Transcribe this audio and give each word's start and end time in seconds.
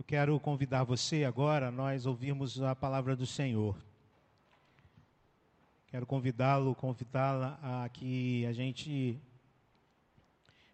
Eu 0.00 0.04
quero 0.04 0.40
convidar 0.40 0.82
você 0.82 1.24
agora 1.24 1.68
a 1.68 1.70
nós 1.70 2.06
ouvirmos 2.06 2.58
a 2.62 2.74
palavra 2.74 3.14
do 3.14 3.26
Senhor. 3.26 3.76
Quero 5.88 6.06
convidá-lo, 6.06 6.74
convidá-la 6.74 7.58
a 7.62 7.86
que 7.90 8.46
a 8.46 8.52
gente 8.54 9.20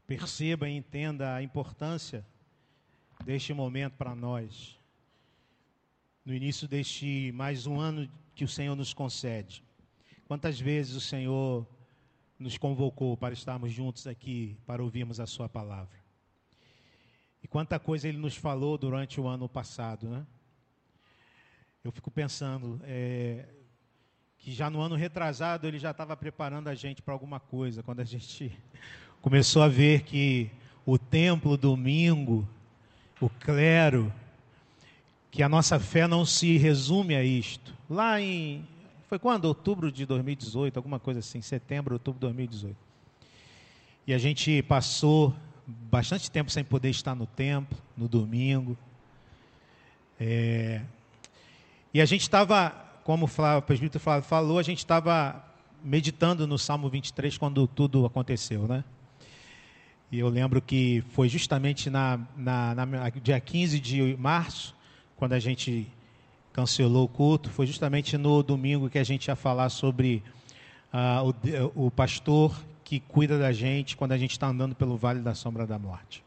perceba 0.06 0.68
e 0.68 0.76
entenda 0.76 1.34
a 1.34 1.42
importância 1.42 2.24
deste 3.24 3.52
momento 3.52 3.94
para 3.94 4.14
nós. 4.14 4.78
No 6.24 6.32
início 6.32 6.68
deste 6.68 7.32
mais 7.32 7.66
um 7.66 7.80
ano 7.80 8.08
que 8.32 8.44
o 8.44 8.48
Senhor 8.48 8.76
nos 8.76 8.94
concede. 8.94 9.60
Quantas 10.28 10.60
vezes 10.60 10.94
o 10.94 11.00
Senhor 11.00 11.66
nos 12.38 12.56
convocou 12.56 13.16
para 13.16 13.34
estarmos 13.34 13.72
juntos 13.72 14.06
aqui, 14.06 14.56
para 14.64 14.84
ouvirmos 14.84 15.18
a 15.18 15.26
Sua 15.26 15.48
palavra. 15.48 16.05
E 17.46 17.48
quanta 17.48 17.78
coisa 17.78 18.08
Ele 18.08 18.18
nos 18.18 18.34
falou 18.34 18.76
durante 18.76 19.20
o 19.20 19.28
ano 19.28 19.48
passado, 19.48 20.08
né? 20.08 20.26
Eu 21.84 21.92
fico 21.92 22.10
pensando 22.10 22.80
é, 22.82 23.44
que 24.36 24.50
já 24.50 24.68
no 24.68 24.80
ano 24.80 24.96
retrasado 24.96 25.64
Ele 25.64 25.78
já 25.78 25.92
estava 25.92 26.16
preparando 26.16 26.66
a 26.66 26.74
gente 26.74 27.00
para 27.00 27.14
alguma 27.14 27.38
coisa, 27.38 27.84
quando 27.84 28.00
a 28.00 28.04
gente 28.04 28.50
começou 29.22 29.62
a 29.62 29.68
ver 29.68 30.02
que 30.02 30.50
o 30.84 30.98
templo, 30.98 31.56
domingo, 31.56 32.48
o 33.20 33.30
clero, 33.30 34.12
que 35.30 35.40
a 35.40 35.48
nossa 35.48 35.78
fé 35.78 36.08
não 36.08 36.26
se 36.26 36.56
resume 36.56 37.14
a 37.14 37.22
isto. 37.22 37.72
Lá 37.88 38.20
em 38.20 38.66
foi 39.06 39.20
quando? 39.20 39.44
Outubro 39.44 39.92
de 39.92 40.04
2018, 40.04 40.76
alguma 40.76 40.98
coisa 40.98 41.20
assim, 41.20 41.40
setembro, 41.40 41.94
outubro 41.94 42.18
de 42.18 42.26
2018. 42.26 42.76
E 44.04 44.12
a 44.12 44.18
gente 44.18 44.64
passou 44.64 45.32
bastante 45.66 46.30
tempo 46.30 46.50
sem 46.50 46.62
poder 46.62 46.90
estar 46.90 47.14
no 47.14 47.26
templo, 47.26 47.76
no 47.96 48.08
domingo. 48.08 48.76
É... 50.20 50.82
E 51.92 52.00
a 52.00 52.04
gente 52.04 52.22
estava, 52.22 52.70
como 53.04 53.26
o 53.26 53.62
presbítero 53.62 54.02
Flávio 54.02 54.28
falou, 54.28 54.58
a 54.58 54.62
gente 54.62 54.78
estava 54.78 55.42
meditando 55.82 56.46
no 56.46 56.58
Salmo 56.58 56.88
23 56.88 57.38
quando 57.38 57.66
tudo 57.66 58.04
aconteceu, 58.04 58.66
né? 58.66 58.84
E 60.10 60.18
eu 60.18 60.28
lembro 60.28 60.62
que 60.62 61.02
foi 61.10 61.28
justamente 61.28 61.90
na, 61.90 62.20
na, 62.36 62.74
na 62.74 63.08
dia 63.10 63.40
15 63.40 63.80
de 63.80 64.16
março, 64.16 64.74
quando 65.16 65.32
a 65.32 65.38
gente 65.38 65.86
cancelou 66.52 67.04
o 67.04 67.08
culto, 67.08 67.50
foi 67.50 67.66
justamente 67.66 68.16
no 68.16 68.42
domingo 68.42 68.88
que 68.88 68.98
a 68.98 69.04
gente 69.04 69.26
ia 69.26 69.36
falar 69.36 69.68
sobre 69.68 70.22
uh, 70.92 71.72
o, 71.74 71.86
o 71.86 71.90
pastor 71.90 72.56
que 72.86 73.00
cuida 73.00 73.36
da 73.36 73.50
gente 73.50 73.96
quando 73.96 74.12
a 74.12 74.16
gente 74.16 74.30
está 74.30 74.46
andando 74.46 74.72
pelo 74.72 74.96
vale 74.96 75.18
da 75.18 75.34
sombra 75.34 75.66
da 75.66 75.76
morte. 75.76 76.22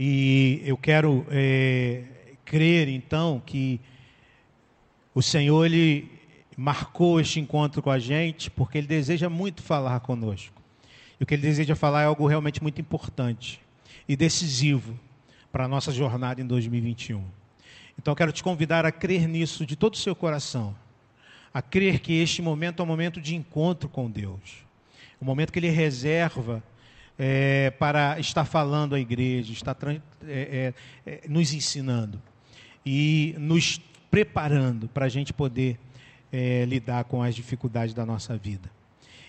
E 0.00 0.62
eu 0.64 0.78
quero 0.78 1.26
é, 1.28 2.04
crer, 2.42 2.88
então, 2.88 3.42
que 3.44 3.78
o 5.14 5.20
Senhor 5.20 5.66
ele 5.66 6.10
marcou 6.56 7.20
este 7.20 7.38
encontro 7.38 7.82
com 7.82 7.90
a 7.90 7.98
gente 7.98 8.50
porque 8.50 8.78
Ele 8.78 8.86
deseja 8.86 9.28
muito 9.28 9.62
falar 9.62 10.00
conosco. 10.00 10.62
E 11.20 11.22
o 11.22 11.26
que 11.26 11.34
Ele 11.34 11.42
deseja 11.42 11.76
falar 11.76 12.04
é 12.04 12.06
algo 12.06 12.26
realmente 12.26 12.62
muito 12.62 12.80
importante 12.80 13.60
e 14.08 14.16
decisivo 14.16 14.98
para 15.52 15.66
a 15.66 15.68
nossa 15.68 15.92
jornada 15.92 16.40
em 16.40 16.46
2021. 16.46 17.22
Então, 17.98 18.12
eu 18.12 18.16
quero 18.16 18.32
te 18.32 18.42
convidar 18.42 18.86
a 18.86 18.90
crer 18.90 19.28
nisso 19.28 19.66
de 19.66 19.76
todo 19.76 19.92
o 19.92 19.98
seu 19.98 20.16
coração. 20.16 20.74
A 21.52 21.60
crer 21.60 22.00
que 22.00 22.14
este 22.14 22.40
momento 22.40 22.80
é 22.80 22.82
um 22.82 22.86
momento 22.86 23.20
de 23.20 23.34
encontro 23.34 23.88
com 23.88 24.10
Deus. 24.10 24.64
Um 25.20 25.24
momento 25.24 25.52
que 25.52 25.58
Ele 25.58 25.68
reserva 25.68 26.62
é, 27.18 27.70
para 27.70 28.18
estar 28.18 28.44
falando 28.44 28.94
à 28.94 29.00
igreja, 29.00 29.52
estar 29.52 29.76
é, 29.86 30.00
é, 30.26 30.74
é, 31.06 31.20
nos 31.28 31.52
ensinando 31.52 32.20
e 32.84 33.34
nos 33.38 33.80
preparando 34.10 34.88
para 34.88 35.06
a 35.06 35.08
gente 35.08 35.32
poder 35.32 35.78
é, 36.32 36.64
lidar 36.64 37.04
com 37.04 37.22
as 37.22 37.34
dificuldades 37.34 37.94
da 37.94 38.04
nossa 38.04 38.36
vida. 38.36 38.70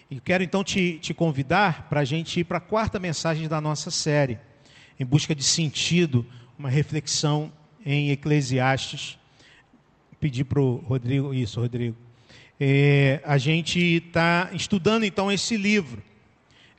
E 0.10 0.20
quero 0.20 0.44
então 0.44 0.64
te, 0.64 1.00
te 1.00 1.14
convidar 1.14 1.88
para 1.90 2.02
a 2.02 2.06
gente 2.06 2.40
ir 2.40 2.44
para 2.44 2.58
a 2.58 2.62
quarta 2.62 3.00
mensagem 3.00 3.48
da 3.48 3.60
nossa 3.60 3.92
série, 3.92 4.40
em 5.00 5.06
busca 5.06 5.34
de 5.34 5.44
sentido, 5.44 6.26
uma 6.58 6.70
reflexão 6.70 7.52
em 7.86 8.12
Eclesiastes. 8.12 9.18
Pedir 10.20 10.46
para 10.46 10.62
o 10.62 10.76
Rodrigo, 10.78 11.34
isso, 11.34 11.60
Rodrigo. 11.60 11.98
É, 12.60 13.22
a 13.26 13.38
gente 13.38 13.80
está 13.80 14.50
estudando 14.54 15.04
então 15.04 15.32
esse 15.32 15.58
livro, 15.58 16.02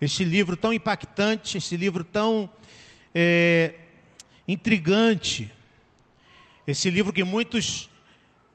esse 0.00 0.24
livro 0.24 0.56
tão 0.56 0.72
impactante, 0.72 1.58
esse 1.58 1.76
livro 1.76 2.04
tão 2.04 2.48
é, 3.14 3.74
intrigante, 4.46 5.50
esse 6.66 6.88
livro 6.90 7.12
que 7.12 7.24
muitos 7.24 7.90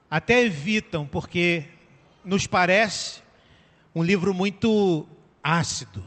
até 0.09 0.43
evitam, 0.43 1.05
porque 1.05 1.65
nos 2.23 2.47
parece 2.47 3.21
um 3.93 4.01
livro 4.01 4.33
muito 4.33 5.07
ácido 5.43 6.03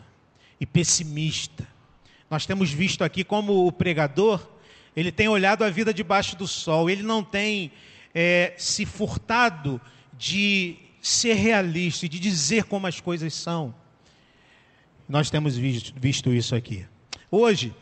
e 0.61 0.67
pessimista. 0.67 1.67
Nós 2.31 2.47
temos 2.47 2.73
visto 2.73 3.05
aqui 3.05 3.23
como 3.23 3.67
o 3.67 3.73
pregador 3.73 4.53
ele 4.95 5.11
tem 5.11 5.29
olhado 5.29 5.65
a 5.65 5.71
vida 5.71 5.93
debaixo 5.93 6.37
do 6.37 6.47
sol, 6.47 6.91
ele 6.91 7.03
não 7.03 7.25
tem 7.25 7.73
é, 8.15 8.53
se 8.59 8.85
furtado 8.85 9.81
de 10.13 10.77
ser 11.03 11.35
realista 11.35 12.07
e 12.07 12.09
de 12.09 12.21
dizer 12.21 12.65
como 12.65 12.87
as 12.87 13.01
coisas 13.01 13.35
são. 13.35 13.75
Nós 15.09 15.29
temos 15.29 15.59
visto, 15.59 15.93
visto 15.99 16.33
isso 16.33 16.55
aqui. 16.55 16.87
Hoje, 17.29 17.75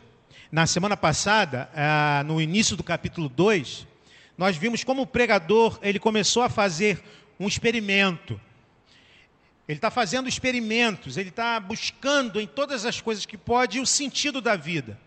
na 0.51 0.65
semana 0.65 0.97
passada, 0.97 1.69
ah, 1.73 2.23
no 2.25 2.41
início 2.41 2.75
do 2.75 2.83
capítulo 2.83 3.29
2, 3.29 3.87
nós 4.37 4.57
vimos 4.57 4.83
como 4.83 5.03
o 5.03 5.07
pregador 5.07 5.79
ele 5.83 5.99
começou 5.99 6.41
a 6.41 6.49
fazer 6.49 7.01
um 7.39 7.47
experimento. 7.47 8.41
Ele 9.67 9.77
está 9.77 9.91
fazendo 9.91 10.27
experimentos, 10.27 11.15
ele 11.15 11.29
está 11.29 11.59
buscando 11.59 12.41
em 12.41 12.47
todas 12.47 12.85
as 12.85 12.99
coisas 12.99 13.25
que 13.25 13.37
pode 13.37 13.79
o 13.79 13.85
sentido 13.85 14.41
da 14.41 14.55
vida. 14.55 14.99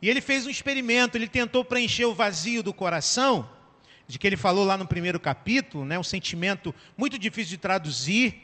E 0.00 0.08
ele 0.08 0.22
fez 0.22 0.46
um 0.46 0.50
experimento, 0.50 1.18
ele 1.18 1.28
tentou 1.28 1.64
preencher 1.64 2.06
o 2.06 2.14
vazio 2.14 2.62
do 2.62 2.72
coração, 2.72 3.48
de 4.10 4.18
que 4.18 4.26
ele 4.26 4.36
falou 4.36 4.64
lá 4.64 4.76
no 4.76 4.86
primeiro 4.86 5.20
capítulo, 5.20 5.84
né, 5.84 5.96
um 5.96 6.02
sentimento 6.02 6.74
muito 6.96 7.16
difícil 7.16 7.50
de 7.50 7.58
traduzir, 7.58 8.34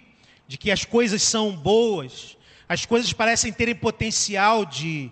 de 0.47 0.57
que 0.57 0.71
as 0.71 0.85
coisas 0.85 1.21
são 1.23 1.57
boas, 1.57 2.37
as 2.69 2.87
coisas 2.87 3.13
parecem 3.13 3.53
terem 3.53 3.75
potencial 3.75 4.65
de, 4.65 5.11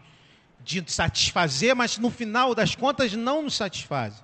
de 0.62 0.84
satisfazer, 0.86 1.74
mas 1.74 1.98
no 1.98 2.08
final 2.08 2.54
das 2.54 2.76
contas 2.76 3.12
não 3.14 3.42
nos 3.42 3.56
satisfazem. 3.56 4.22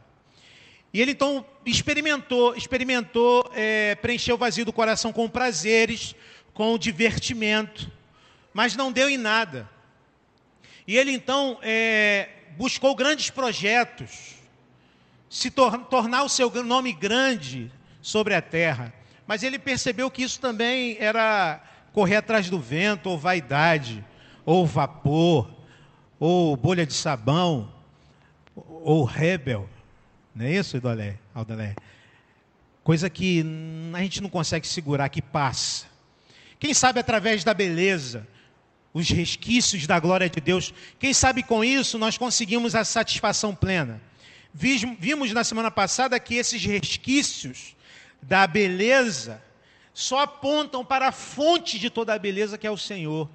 E 0.94 1.00
ele 1.00 1.10
então 1.10 1.44
experimentou, 1.66 2.54
experimentou 2.54 3.50
é, 3.52 3.96
preencher 3.96 4.32
o 4.32 4.38
vazio 4.38 4.64
do 4.64 4.72
coração 4.72 5.12
com 5.12 5.28
prazeres, 5.28 6.14
com 6.54 6.78
divertimento, 6.78 7.90
mas 8.54 8.76
não 8.76 8.92
deu 8.92 9.10
em 9.10 9.18
nada. 9.18 9.68
E 10.86 10.96
ele 10.96 11.10
então 11.10 11.58
é, 11.60 12.28
buscou 12.56 12.94
grandes 12.94 13.30
projetos, 13.30 14.39
se 15.30 15.48
tor 15.48 15.78
tornar 15.84 16.24
o 16.24 16.28
seu 16.28 16.50
nome 16.64 16.92
grande 16.92 17.72
sobre 18.02 18.34
a 18.34 18.42
terra. 18.42 18.92
Mas 19.28 19.44
ele 19.44 19.60
percebeu 19.60 20.10
que 20.10 20.24
isso 20.24 20.40
também 20.40 20.96
era 20.98 21.62
correr 21.92 22.16
atrás 22.16 22.50
do 22.50 22.58
vento, 22.58 23.08
ou 23.08 23.16
vaidade, 23.16 24.04
ou 24.44 24.66
vapor, 24.66 25.48
ou 26.18 26.56
bolha 26.56 26.84
de 26.84 26.92
sabão, 26.92 27.72
ou 28.56 29.04
rebel. 29.04 29.70
Não 30.34 30.46
é 30.46 30.52
isso, 30.52 30.76
Idolé, 30.76 31.16
Aldalé? 31.32 31.76
Coisa 32.82 33.08
que 33.08 33.44
a 33.94 34.00
gente 34.00 34.20
não 34.20 34.28
consegue 34.28 34.66
segurar, 34.66 35.08
que 35.08 35.22
passa. 35.22 35.86
Quem 36.58 36.74
sabe 36.74 36.98
através 36.98 37.44
da 37.44 37.54
beleza, 37.54 38.26
os 38.92 39.08
resquícios 39.08 39.86
da 39.86 40.00
glória 40.00 40.28
de 40.28 40.40
Deus. 40.40 40.74
Quem 40.98 41.14
sabe 41.14 41.44
com 41.44 41.62
isso 41.62 41.98
nós 41.98 42.18
conseguimos 42.18 42.74
a 42.74 42.84
satisfação 42.84 43.54
plena. 43.54 44.09
Vimos 44.52 45.32
na 45.32 45.44
semana 45.44 45.70
passada 45.70 46.18
que 46.18 46.34
esses 46.34 46.64
resquícios 46.64 47.76
da 48.20 48.46
beleza 48.46 49.42
só 49.94 50.20
apontam 50.20 50.84
para 50.84 51.08
a 51.08 51.12
fonte 51.12 51.78
de 51.78 51.90
toda 51.90 52.14
a 52.14 52.18
beleza 52.18 52.58
que 52.58 52.66
é 52.66 52.70
o 52.70 52.76
Senhor. 52.76 53.28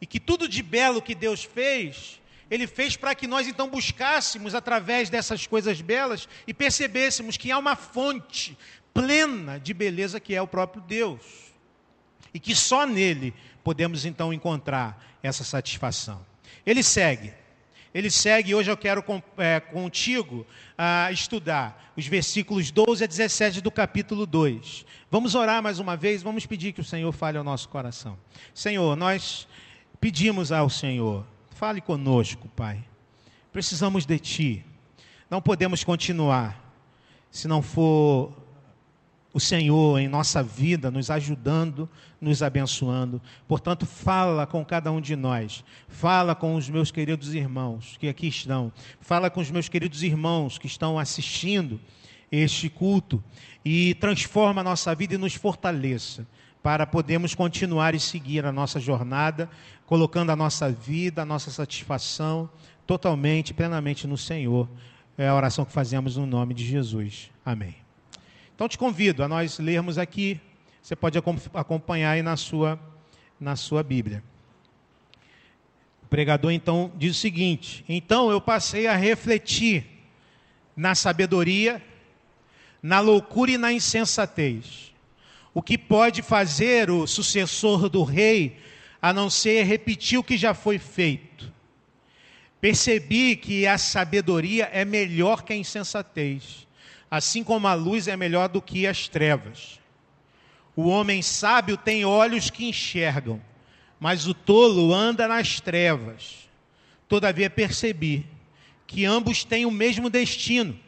E 0.00 0.06
que 0.06 0.20
tudo 0.20 0.48
de 0.48 0.62
belo 0.62 1.02
que 1.02 1.14
Deus 1.14 1.44
fez, 1.44 2.20
Ele 2.50 2.66
fez 2.66 2.96
para 2.96 3.14
que 3.14 3.26
nós 3.26 3.46
então 3.46 3.68
buscássemos 3.68 4.54
através 4.54 5.10
dessas 5.10 5.46
coisas 5.46 5.80
belas 5.80 6.28
e 6.46 6.54
percebêssemos 6.54 7.36
que 7.36 7.50
há 7.50 7.58
uma 7.58 7.76
fonte 7.76 8.56
plena 8.94 9.58
de 9.58 9.74
beleza 9.74 10.20
que 10.20 10.34
é 10.34 10.42
o 10.42 10.46
próprio 10.46 10.82
Deus. 10.82 11.22
E 12.32 12.38
que 12.38 12.54
só 12.54 12.86
nele 12.86 13.34
podemos 13.64 14.04
então 14.04 14.32
encontrar 14.32 15.18
essa 15.22 15.44
satisfação. 15.44 16.24
Ele 16.64 16.82
segue. 16.82 17.32
Ele 17.94 18.10
segue, 18.10 18.54
hoje 18.54 18.70
eu 18.70 18.76
quero 18.76 19.02
é, 19.38 19.60
contigo 19.60 20.46
uh, 20.78 21.12
estudar 21.12 21.92
os 21.96 22.06
versículos 22.06 22.70
12 22.70 23.02
a 23.02 23.06
17 23.06 23.60
do 23.60 23.70
capítulo 23.70 24.26
2. 24.26 24.84
Vamos 25.10 25.34
orar 25.34 25.62
mais 25.62 25.78
uma 25.78 25.96
vez, 25.96 26.22
vamos 26.22 26.44
pedir 26.44 26.72
que 26.72 26.80
o 26.80 26.84
Senhor 26.84 27.10
fale 27.12 27.38
ao 27.38 27.44
nosso 27.44 27.68
coração. 27.68 28.18
Senhor, 28.52 28.94
nós 28.94 29.48
pedimos 30.00 30.52
ao 30.52 30.68
Senhor, 30.68 31.24
fale 31.50 31.80
conosco, 31.80 32.46
Pai. 32.54 32.84
Precisamos 33.52 34.04
de 34.04 34.18
Ti. 34.18 34.64
Não 35.30 35.40
podemos 35.40 35.82
continuar 35.82 36.62
se 37.30 37.48
não 37.48 37.62
for 37.62 38.32
o 39.32 39.38
Senhor 39.38 39.98
em 39.98 40.08
nossa 40.08 40.42
vida 40.42 40.90
nos 40.90 41.10
ajudando, 41.10 41.88
nos 42.20 42.42
abençoando. 42.42 43.20
Portanto, 43.46 43.84
fala 43.84 44.46
com 44.46 44.64
cada 44.64 44.90
um 44.90 45.00
de 45.00 45.14
nós. 45.14 45.64
Fala 45.88 46.34
com 46.34 46.54
os 46.54 46.68
meus 46.68 46.90
queridos 46.90 47.34
irmãos 47.34 47.96
que 47.98 48.08
aqui 48.08 48.26
estão. 48.26 48.72
Fala 49.00 49.30
com 49.30 49.40
os 49.40 49.50
meus 49.50 49.68
queridos 49.68 50.02
irmãos 50.02 50.58
que 50.58 50.66
estão 50.66 50.98
assistindo 50.98 51.80
este 52.30 52.68
culto 52.68 53.22
e 53.64 53.94
transforma 53.94 54.60
a 54.60 54.64
nossa 54.64 54.94
vida 54.94 55.14
e 55.14 55.18
nos 55.18 55.34
fortaleça 55.34 56.26
para 56.62 56.86
podermos 56.86 57.34
continuar 57.34 57.94
e 57.94 58.00
seguir 58.00 58.44
a 58.44 58.52
nossa 58.52 58.80
jornada, 58.80 59.48
colocando 59.86 60.30
a 60.30 60.36
nossa 60.36 60.70
vida, 60.70 61.22
a 61.22 61.26
nossa 61.26 61.50
satisfação 61.50 62.50
totalmente, 62.86 63.54
plenamente 63.54 64.06
no 64.06 64.16
Senhor. 64.16 64.68
É 65.16 65.28
a 65.28 65.34
oração 65.34 65.64
que 65.64 65.72
fazemos 65.72 66.16
no 66.16 66.26
nome 66.26 66.54
de 66.54 66.64
Jesus. 66.66 67.30
Amém. 67.44 67.87
Então 68.58 68.68
te 68.68 68.76
convido 68.76 69.22
a 69.22 69.28
nós 69.28 69.60
lermos 69.60 69.98
aqui, 69.98 70.40
você 70.82 70.96
pode 70.96 71.16
acompanhar 71.54 72.10
aí 72.10 72.22
na 72.22 72.36
sua, 72.36 72.76
na 73.38 73.54
sua 73.54 73.84
Bíblia. 73.84 74.20
O 76.02 76.08
pregador 76.08 76.50
então 76.50 76.90
diz 76.96 77.16
o 77.16 77.20
seguinte: 77.20 77.84
Então 77.88 78.32
eu 78.32 78.40
passei 78.40 78.88
a 78.88 78.96
refletir 78.96 79.86
na 80.76 80.96
sabedoria, 80.96 81.80
na 82.82 82.98
loucura 82.98 83.52
e 83.52 83.56
na 83.56 83.72
insensatez. 83.72 84.92
O 85.54 85.62
que 85.62 85.78
pode 85.78 86.20
fazer 86.20 86.90
o 86.90 87.06
sucessor 87.06 87.88
do 87.88 88.02
rei 88.02 88.58
a 89.00 89.12
não 89.12 89.30
ser 89.30 89.62
repetir 89.62 90.18
o 90.18 90.24
que 90.24 90.36
já 90.36 90.52
foi 90.52 90.80
feito? 90.80 91.52
Percebi 92.60 93.36
que 93.36 93.68
a 93.68 93.78
sabedoria 93.78 94.68
é 94.72 94.84
melhor 94.84 95.44
que 95.44 95.52
a 95.52 95.56
insensatez 95.56 96.66
assim 97.10 97.42
como 97.42 97.66
a 97.66 97.74
luz 97.74 98.08
é 98.08 98.16
melhor 98.16 98.48
do 98.48 98.60
que 98.60 98.86
as 98.86 99.08
trevas. 99.08 99.78
O 100.76 100.88
homem 100.88 101.22
sábio 101.22 101.76
tem 101.76 102.04
olhos 102.04 102.50
que 102.50 102.66
enxergam, 102.66 103.42
mas 103.98 104.26
o 104.26 104.34
tolo 104.34 104.94
anda 104.94 105.26
nas 105.26 105.60
trevas. 105.60 106.48
Todavia 107.08 107.50
percebi 107.50 108.26
que 108.86 109.04
ambos 109.04 109.44
têm 109.44 109.66
o 109.66 109.70
mesmo 109.70 110.08
destino. 110.08 110.78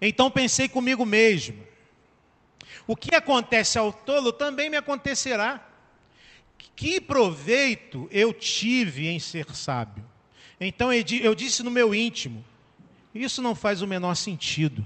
Então 0.00 0.30
pensei 0.30 0.68
comigo 0.68 1.06
mesmo: 1.06 1.64
o 2.86 2.96
que 2.96 3.14
acontece 3.14 3.78
ao 3.78 3.92
tolo 3.92 4.32
também 4.32 4.68
me 4.68 4.76
acontecerá. 4.76 5.68
Que 6.76 7.00
proveito 7.00 8.08
eu 8.10 8.32
tive 8.32 9.06
em 9.06 9.20
ser 9.20 9.54
sábio? 9.54 10.04
Então 10.60 10.92
eu 10.92 11.34
disse 11.34 11.62
no 11.62 11.70
meu 11.70 11.94
íntimo: 11.94 12.44
isso 13.22 13.40
não 13.40 13.54
faz 13.54 13.80
o 13.80 13.86
menor 13.86 14.16
sentido. 14.16 14.84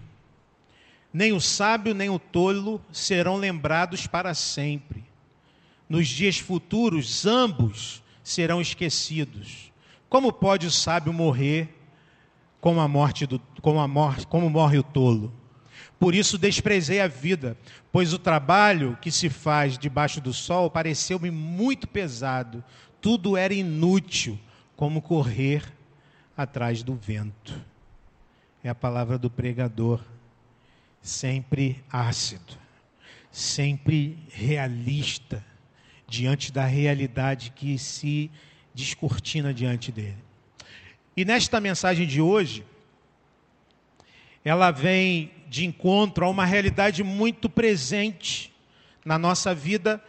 Nem 1.13 1.33
o 1.33 1.41
sábio 1.41 1.95
nem 1.95 2.11
o 2.11 2.19
tolo 2.19 2.81
serão 2.93 3.37
lembrados 3.37 4.07
para 4.07 4.35
sempre. 4.35 5.03
Nos 5.89 6.07
dias 6.07 6.39
futuros, 6.39 7.25
ambos 7.25 8.03
serão 8.23 8.61
esquecidos. 8.61 9.73
Como 10.11 10.31
pode 10.31 10.67
o 10.67 10.71
sábio 10.71 11.13
morrer 11.13 11.75
como 12.61 12.81
a 12.81 12.89
morte 12.89 13.25
do, 13.25 13.41
como, 13.63 13.81
a 13.81 13.89
morte, 13.89 14.27
como 14.27 14.51
morre 14.51 14.79
o 14.79 14.83
tolo? 14.83 15.33
Por 15.99 16.15
isso 16.15 16.37
desprezei 16.37 17.01
a 17.01 17.09
vida, 17.09 17.57
pois 17.91 18.13
o 18.13 18.19
trabalho 18.19 18.99
que 19.01 19.11
se 19.11 19.31
faz 19.31 19.79
debaixo 19.79 20.21
do 20.21 20.33
sol 20.35 20.71
pareceu-me 20.71 21.31
muito 21.31 21.89
pesado. 21.89 22.63
Tudo 23.01 23.37
era 23.37 23.55
inútil, 23.55 24.39
como 24.77 25.01
correr 25.01 25.65
atrás 26.37 26.83
do 26.83 26.95
vento 26.95 27.59
é 28.69 28.71
a 28.71 28.75
palavra 28.75 29.17
do 29.17 29.31
pregador, 29.31 30.05
sempre 31.01 31.83
ácido, 31.91 32.59
sempre 33.33 34.19
realista, 34.29 35.43
diante 36.07 36.53
da 36.53 36.67
realidade 36.67 37.51
que 37.51 37.79
se 37.79 38.31
descortina 38.75 39.55
diante 39.55 39.91
dele. 39.91 40.19
E 41.17 41.25
nesta 41.25 41.59
mensagem 41.61 42.07
de 42.07 42.21
hoje, 42.21 42.63
ela 44.45 44.71
vem 44.71 45.33
de 45.49 45.65
encontro 45.65 46.27
a 46.27 46.29
uma 46.29 46.45
realidade 46.45 47.03
muito 47.03 47.49
presente 47.49 48.53
na 49.03 49.19
nossa 49.19 49.55
vida 49.55 50.03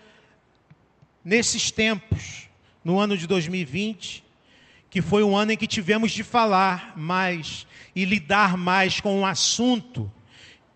nesses 1.24 1.72
tempos, 1.72 2.50
no 2.84 3.00
ano 3.00 3.18
de 3.18 3.26
2020, 3.26 4.22
que 4.89 5.01
foi 5.01 5.24
um 5.24 5.38
ano 5.38 5.51
em 5.51 5.57
que 5.57 5.68
tivemos 5.68 6.12
de 6.12 6.24
falar 6.24 6.94
mais 6.97 7.68
e 7.95 8.06
lidar 8.06 8.57
mais 8.57 9.00
com 9.00 9.21
o 9.21 9.25
assunto, 9.25 10.12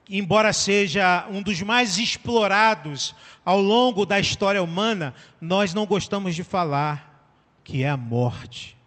embora 0.09 0.53
seja 0.53 1.27
um 1.29 1.41
dos 1.41 1.61
mais 1.61 1.97
explorados 1.97 3.15
ao 3.43 3.59
longo 3.59 4.05
da 4.05 4.19
história 4.19 4.61
humana, 4.61 5.13
nós 5.41 5.73
não 5.73 5.85
gostamos 5.85 6.35
de 6.35 6.43
falar, 6.43 7.27
que 7.63 7.83
é 7.83 7.89
a 7.89 7.97
morte. 7.97 8.77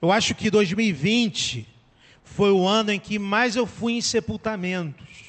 Eu 0.00 0.12
acho 0.12 0.34
que 0.34 0.50
2020 0.50 1.66
foi 2.22 2.50
o 2.52 2.66
ano 2.66 2.92
em 2.92 3.00
que 3.00 3.18
mais 3.18 3.56
eu 3.56 3.66
fui 3.66 3.94
em 3.94 4.00
sepultamentos. 4.00 5.25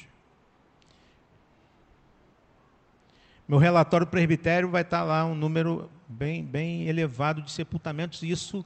Meu 3.48 3.58
relatório 3.58 4.06
presbitério 4.06 4.68
vai 4.68 4.82
estar 4.82 5.02
lá 5.02 5.24
um 5.24 5.34
número 5.34 5.90
bem, 6.06 6.44
bem 6.44 6.86
elevado 6.86 7.40
de 7.40 7.50
sepultamentos, 7.50 8.22
e 8.22 8.30
isso 8.30 8.62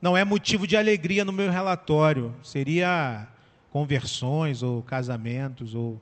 não 0.00 0.16
é 0.16 0.24
motivo 0.24 0.64
de 0.64 0.76
alegria 0.76 1.24
no 1.24 1.32
meu 1.32 1.50
relatório. 1.50 2.32
Seria 2.44 3.26
conversões 3.72 4.62
ou 4.62 4.84
casamentos 4.84 5.74
ou 5.74 6.00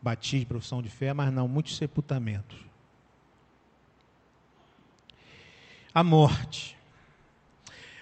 batismo, 0.00 0.46
profissão 0.46 0.80
de 0.80 0.88
fé, 0.88 1.12
mas 1.12 1.32
não, 1.32 1.48
muitos 1.48 1.76
sepultamentos. 1.76 2.56
A 5.92 6.04
morte. 6.04 6.78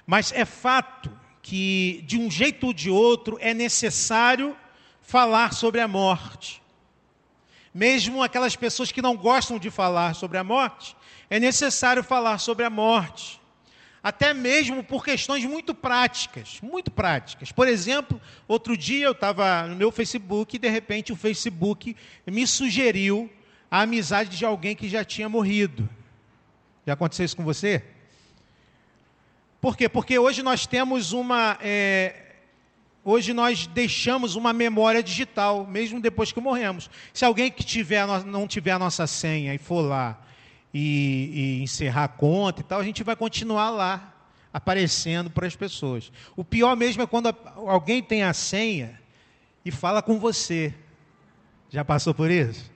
Mas 0.07 0.33
é 0.33 0.45
fato 0.45 1.11
que, 1.41 2.05
de 2.07 2.19
um 2.19 2.31
jeito 2.31 2.67
ou 2.67 2.75
de 2.75 2.91
outro, 2.91 3.39
é 3.41 3.55
necessário 3.55 4.55
falar 5.01 5.55
sobre 5.55 5.81
a 5.81 5.89
morte 5.89 6.61
mesmo 7.77 8.23
aquelas 8.23 8.57
pessoas 8.57 8.91
que 8.91 9.03
não 9.03 9.15
gostam 9.15 9.59
de 9.59 9.71
falar 9.71 10.15
sobre 10.15 10.39
a 10.39 10.45
morte, 10.45 10.97
é 11.29 11.39
necessário 11.39 12.03
falar 12.03 12.39
sobre 12.39 12.65
a 12.65 12.71
morte. 12.71 13.39
Até 14.03 14.33
mesmo 14.33 14.83
por 14.83 15.05
questões 15.05 15.45
muito 15.45 15.75
práticas, 15.75 16.59
muito 16.63 16.91
práticas. 16.91 17.53
Por 17.53 17.69
exemplo, 17.69 18.19
outro 18.49 18.79
dia 18.79 19.05
eu 19.05 19.13
estava 19.13 19.67
no 19.67 19.77
meu 19.77 19.93
Facebook 19.93 20.57
e 20.57 20.59
de 20.59 20.71
repente 20.71 21.13
o 21.13 21.17
Facebook 21.17 21.95
me 22.27 22.47
sugeriu 22.47 23.31
a 23.71 23.83
amizade 23.83 24.39
de 24.39 24.47
alguém 24.47 24.75
que 24.75 24.89
já 24.89 25.05
tinha 25.05 25.29
morrido. 25.29 25.87
Já 26.87 26.95
aconteceu 26.95 27.27
isso 27.27 27.37
com 27.37 27.45
você? 27.45 27.85
Por 29.61 29.77
quê? 29.77 29.87
Porque 29.87 30.19
hoje 30.19 30.43
nós 30.43 30.67
temos 30.67 31.13
uma. 31.13 31.59
É, 31.61 32.26
Hoje 33.09 33.33
nós 33.33 33.69
deixamos 33.69 34.35
uma 34.35 34.53
memória 34.53 35.01
digital, 35.01 35.65
mesmo 35.65 36.01
depois 36.01 36.33
que 36.33 36.41
morremos. 36.41 36.91
Se 37.15 37.25
alguém 37.25 37.53
que 37.53 37.63
tiver, 37.63 38.05
não 38.25 38.49
tiver 38.49 38.73
a 38.73 38.81
nossa 38.81 39.07
senha 39.07 39.55
e 39.55 39.59
for 39.59 39.81
lá 39.81 40.21
e, 40.75 41.31
e 41.33 41.63
encerrar 41.63 42.03
a 42.03 42.09
conta 42.09 42.63
e 42.63 42.65
tal, 42.65 42.81
a 42.81 42.83
gente 42.83 43.05
vai 43.05 43.15
continuar 43.15 43.71
lá, 43.71 44.13
aparecendo 44.53 45.31
para 45.31 45.47
as 45.47 45.55
pessoas. 45.55 46.11
O 46.35 46.43
pior 46.43 46.75
mesmo 46.75 47.01
é 47.01 47.07
quando 47.07 47.33
alguém 47.55 48.03
tem 48.03 48.25
a 48.25 48.33
senha 48.33 49.01
e 49.65 49.71
fala 49.71 50.03
com 50.03 50.19
você. 50.19 50.75
Já 51.71 51.85
passou 51.85 52.13
por 52.13 52.29
isso? 52.29 52.69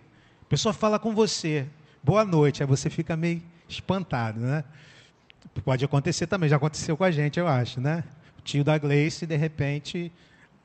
A 0.42 0.44
pessoa 0.44 0.72
fala 0.72 1.00
com 1.00 1.12
você, 1.12 1.66
boa 2.04 2.25
noite, 2.25 2.62
aí 2.62 2.68
você 2.68 2.88
fica 2.88 3.16
meio 3.16 3.42
espantado, 3.68 4.38
né? 4.38 4.62
Pode 5.64 5.84
acontecer 5.84 6.28
também, 6.28 6.49
já 6.49 6.54
aconteceu 6.54 6.96
com 6.96 7.02
a 7.02 7.10
gente, 7.10 7.40
eu 7.40 7.49
acho, 7.49 7.80
né? 7.80 8.04
O 8.40 8.42
tio 8.42 8.64
da 8.64 8.78
Gleice, 8.78 9.26
de 9.26 9.37
repente, 9.37 10.11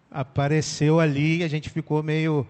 apareceu 0.10 0.98
ali 0.98 1.39
e 1.39 1.44
a 1.44 1.48
gente 1.50 1.70
ficou 1.70 2.01
meio 2.01 2.48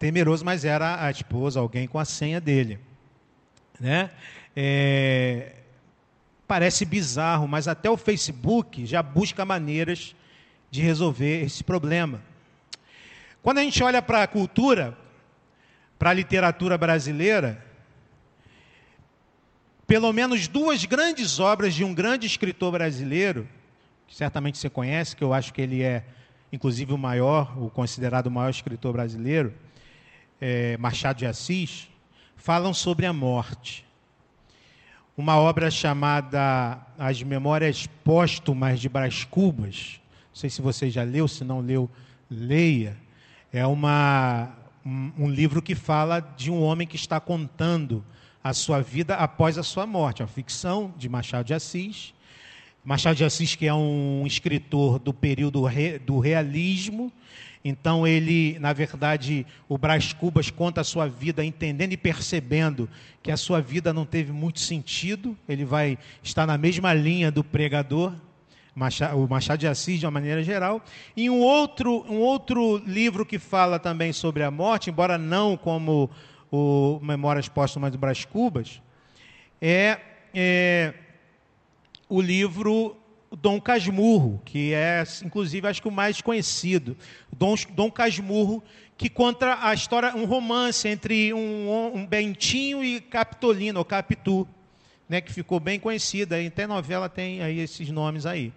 temeroso, 0.00 0.44
mas 0.44 0.64
era 0.64 1.04
a 1.04 1.10
esposa, 1.12 1.60
alguém 1.60 1.86
com 1.86 1.96
a 1.96 2.04
senha 2.04 2.40
dele. 2.40 2.76
Né? 3.78 4.10
É, 4.56 5.52
parece 6.46 6.84
bizarro, 6.84 7.46
mas 7.46 7.68
até 7.68 7.88
o 7.88 7.96
Facebook 7.96 8.84
já 8.84 9.00
busca 9.00 9.44
maneiras 9.44 10.12
de 10.72 10.82
resolver 10.82 11.44
esse 11.44 11.62
problema. 11.62 12.20
Quando 13.40 13.58
a 13.58 13.62
gente 13.62 13.80
olha 13.80 14.02
para 14.02 14.24
a 14.24 14.26
cultura, 14.26 14.98
para 15.96 16.10
a 16.10 16.14
literatura 16.14 16.76
brasileira, 16.76 17.64
pelo 19.86 20.12
menos 20.12 20.48
duas 20.48 20.84
grandes 20.84 21.38
obras 21.38 21.74
de 21.74 21.84
um 21.84 21.94
grande 21.94 22.26
escritor 22.26 22.72
brasileiro 22.72 23.48
que 24.08 24.16
certamente 24.16 24.56
você 24.56 24.70
conhece, 24.70 25.14
que 25.14 25.22
eu 25.22 25.34
acho 25.34 25.52
que 25.52 25.60
ele 25.60 25.82
é, 25.82 26.02
inclusive, 26.50 26.92
o 26.94 26.98
maior, 26.98 27.56
o 27.62 27.68
considerado 27.68 28.26
o 28.26 28.30
maior 28.30 28.48
escritor 28.48 28.94
brasileiro, 28.94 29.54
é, 30.40 30.76
Machado 30.78 31.18
de 31.18 31.26
Assis, 31.26 31.88
falam 32.34 32.72
sobre 32.72 33.04
a 33.04 33.12
morte. 33.12 33.86
uma 35.16 35.36
obra 35.36 35.70
chamada 35.70 36.80
As 36.96 37.22
Memórias 37.22 37.86
Póstumas 38.04 38.80
de 38.80 38.88
Brás 38.88 39.24
Cubas. 39.24 40.00
Não 40.28 40.36
sei 40.36 40.48
se 40.48 40.62
você 40.62 40.88
já 40.88 41.02
leu, 41.02 41.28
se 41.28 41.44
não 41.44 41.60
leu, 41.60 41.90
leia. 42.30 42.96
É 43.52 43.66
uma, 43.66 44.54
um, 44.86 45.28
livro 45.28 45.60
que 45.60 45.74
fala 45.74 46.20
de 46.20 46.50
um 46.50 46.62
homem 46.62 46.86
que 46.86 46.96
está 46.96 47.18
contando 47.18 48.04
a 48.42 48.54
sua 48.54 48.80
vida 48.80 49.16
após 49.16 49.58
a 49.58 49.62
sua 49.62 49.86
morte. 49.86 50.22
É 50.22 50.24
uma 50.24 50.30
ficção 50.30 50.94
de 50.96 51.08
Machado 51.08 51.46
de 51.46 51.52
Assis. 51.52 52.14
Machado 52.88 53.16
de 53.16 53.24
Assis, 53.24 53.54
que 53.54 53.66
é 53.66 53.74
um 53.74 54.26
escritor 54.26 54.98
do 54.98 55.12
período 55.12 55.60
do 56.06 56.18
realismo, 56.18 57.12
então 57.62 58.06
ele, 58.06 58.58
na 58.60 58.72
verdade, 58.72 59.44
o 59.68 59.76
Brás 59.76 60.14
Cubas 60.14 60.50
conta 60.50 60.80
a 60.80 60.84
sua 60.84 61.06
vida 61.06 61.44
entendendo 61.44 61.92
e 61.92 61.98
percebendo 61.98 62.88
que 63.22 63.30
a 63.30 63.36
sua 63.36 63.60
vida 63.60 63.92
não 63.92 64.06
teve 64.06 64.32
muito 64.32 64.58
sentido. 64.60 65.36
Ele 65.46 65.66
vai 65.66 65.98
estar 66.22 66.46
na 66.46 66.56
mesma 66.56 66.94
linha 66.94 67.30
do 67.30 67.44
pregador, 67.44 68.14
o 69.14 69.26
Machado 69.28 69.58
de 69.58 69.66
Assis, 69.66 70.00
de 70.00 70.06
uma 70.06 70.12
maneira 70.12 70.42
geral. 70.42 70.82
E 71.14 71.28
um 71.28 71.40
outro, 71.40 72.06
um 72.08 72.20
outro 72.20 72.78
livro 72.86 73.26
que 73.26 73.38
fala 73.38 73.78
também 73.78 74.14
sobre 74.14 74.42
a 74.42 74.50
morte, 74.50 74.88
embora 74.88 75.18
não 75.18 75.58
como 75.58 76.08
o 76.50 76.98
Memórias 77.02 77.50
Póstumas 77.50 77.92
do 77.92 77.98
Brás 77.98 78.24
Cubas, 78.24 78.80
é, 79.60 79.98
é 80.32 80.94
o 82.08 82.20
livro 82.20 82.96
Dom 83.30 83.60
Casmurro, 83.60 84.40
que 84.44 84.72
é, 84.72 85.04
inclusive, 85.24 85.66
acho 85.66 85.82
que 85.82 85.88
o 85.88 85.92
mais 85.92 86.20
conhecido. 86.20 86.96
Dom, 87.36 87.54
Dom 87.70 87.90
Casmurro, 87.90 88.62
que 88.96 89.08
conta 89.08 89.58
a 89.60 89.74
história, 89.74 90.14
um 90.16 90.24
romance 90.24 90.88
entre 90.88 91.32
um, 91.32 91.92
um 91.94 92.06
Bentinho 92.06 92.82
e 92.82 93.00
Capitolina, 93.00 93.78
ou 93.78 93.84
Capitu, 93.84 94.48
né, 95.08 95.20
que 95.20 95.32
ficou 95.32 95.60
bem 95.60 95.78
conhecida. 95.78 96.36
Até 96.44 96.66
novela 96.66 97.08
tem 97.08 97.42
aí 97.42 97.60
esses 97.60 97.90
nomes 97.90 98.26
aí. 98.26 98.52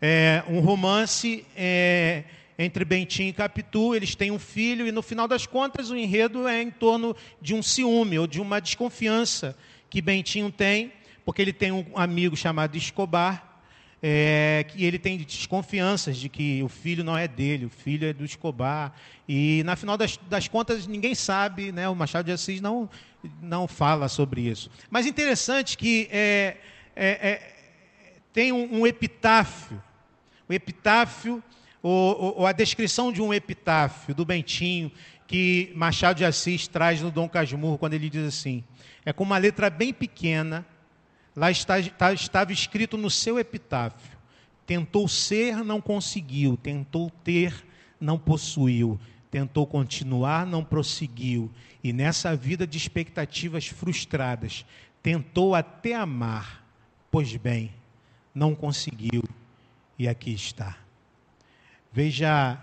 É, 0.00 0.44
um 0.48 0.60
romance 0.60 1.46
é, 1.56 2.24
entre 2.58 2.84
Bentinho 2.84 3.30
e 3.30 3.32
Capitu, 3.32 3.94
eles 3.94 4.14
têm 4.14 4.30
um 4.30 4.38
filho, 4.38 4.86
e 4.86 4.92
no 4.92 5.02
final 5.02 5.26
das 5.26 5.46
contas 5.46 5.90
o 5.90 5.96
enredo 5.96 6.46
é 6.46 6.60
em 6.60 6.70
torno 6.70 7.16
de 7.40 7.54
um 7.54 7.62
ciúme 7.62 8.18
ou 8.18 8.26
de 8.26 8.40
uma 8.40 8.60
desconfiança 8.60 9.56
que 9.88 10.02
Bentinho 10.02 10.50
tem, 10.50 10.92
porque 11.24 11.40
ele 11.40 11.52
tem 11.52 11.72
um 11.72 11.96
amigo 11.96 12.36
chamado 12.36 12.76
Escobar, 12.76 13.54
é, 14.06 14.66
que 14.68 14.84
ele 14.84 14.98
tem 14.98 15.16
desconfianças 15.16 16.18
de 16.18 16.28
que 16.28 16.62
o 16.62 16.68
filho 16.68 17.02
não 17.02 17.16
é 17.16 17.26
dele, 17.26 17.64
o 17.64 17.70
filho 17.70 18.06
é 18.06 18.12
do 18.12 18.22
Escobar. 18.22 18.92
E, 19.26 19.62
na 19.64 19.76
final 19.76 19.96
das, 19.96 20.18
das 20.28 20.46
contas, 20.46 20.86
ninguém 20.86 21.14
sabe, 21.14 21.72
né? 21.72 21.88
o 21.88 21.96
Machado 21.96 22.26
de 22.26 22.32
Assis 22.32 22.60
não, 22.60 22.90
não 23.40 23.66
fala 23.66 24.08
sobre 24.08 24.42
isso. 24.42 24.70
Mas 24.90 25.06
interessante 25.06 25.78
que 25.78 26.06
é, 26.12 26.58
é, 26.94 27.08
é 27.30 27.54
tem 28.30 28.52
um, 28.52 28.80
um, 28.80 28.86
epitáfio, 28.86 29.82
o 30.46 30.52
epitáfio, 30.52 31.42
ou, 31.82 32.40
ou, 32.40 32.46
a 32.46 32.52
descrição 32.52 33.10
de 33.10 33.22
um 33.22 33.32
epitáfio 33.32 34.14
do 34.14 34.24
Bentinho, 34.24 34.92
que 35.26 35.72
Machado 35.74 36.18
de 36.18 36.24
Assis 36.26 36.68
traz 36.68 37.00
no 37.00 37.10
Dom 37.10 37.28
Casmurro, 37.28 37.78
quando 37.78 37.94
ele 37.94 38.10
diz 38.10 38.26
assim: 38.26 38.62
é 39.06 39.14
com 39.14 39.24
uma 39.24 39.38
letra 39.38 39.70
bem 39.70 39.94
pequena, 39.94 40.66
Lá 41.36 41.50
está, 41.50 41.80
está, 41.80 42.12
estava 42.12 42.52
escrito 42.52 42.96
no 42.96 43.10
seu 43.10 43.38
epitáfio: 43.38 44.16
tentou 44.66 45.08
ser, 45.08 45.64
não 45.64 45.80
conseguiu, 45.80 46.56
tentou 46.56 47.10
ter, 47.10 47.66
não 48.00 48.18
possuiu, 48.18 48.98
tentou 49.30 49.66
continuar, 49.66 50.46
não 50.46 50.64
prosseguiu, 50.64 51.50
e 51.82 51.92
nessa 51.92 52.36
vida 52.36 52.66
de 52.66 52.78
expectativas 52.78 53.66
frustradas, 53.66 54.64
tentou 55.02 55.54
até 55.54 55.94
amar, 55.94 56.64
pois 57.10 57.34
bem, 57.36 57.72
não 58.34 58.54
conseguiu, 58.54 59.22
e 59.98 60.06
aqui 60.06 60.32
está. 60.32 60.78
Veja 61.92 62.58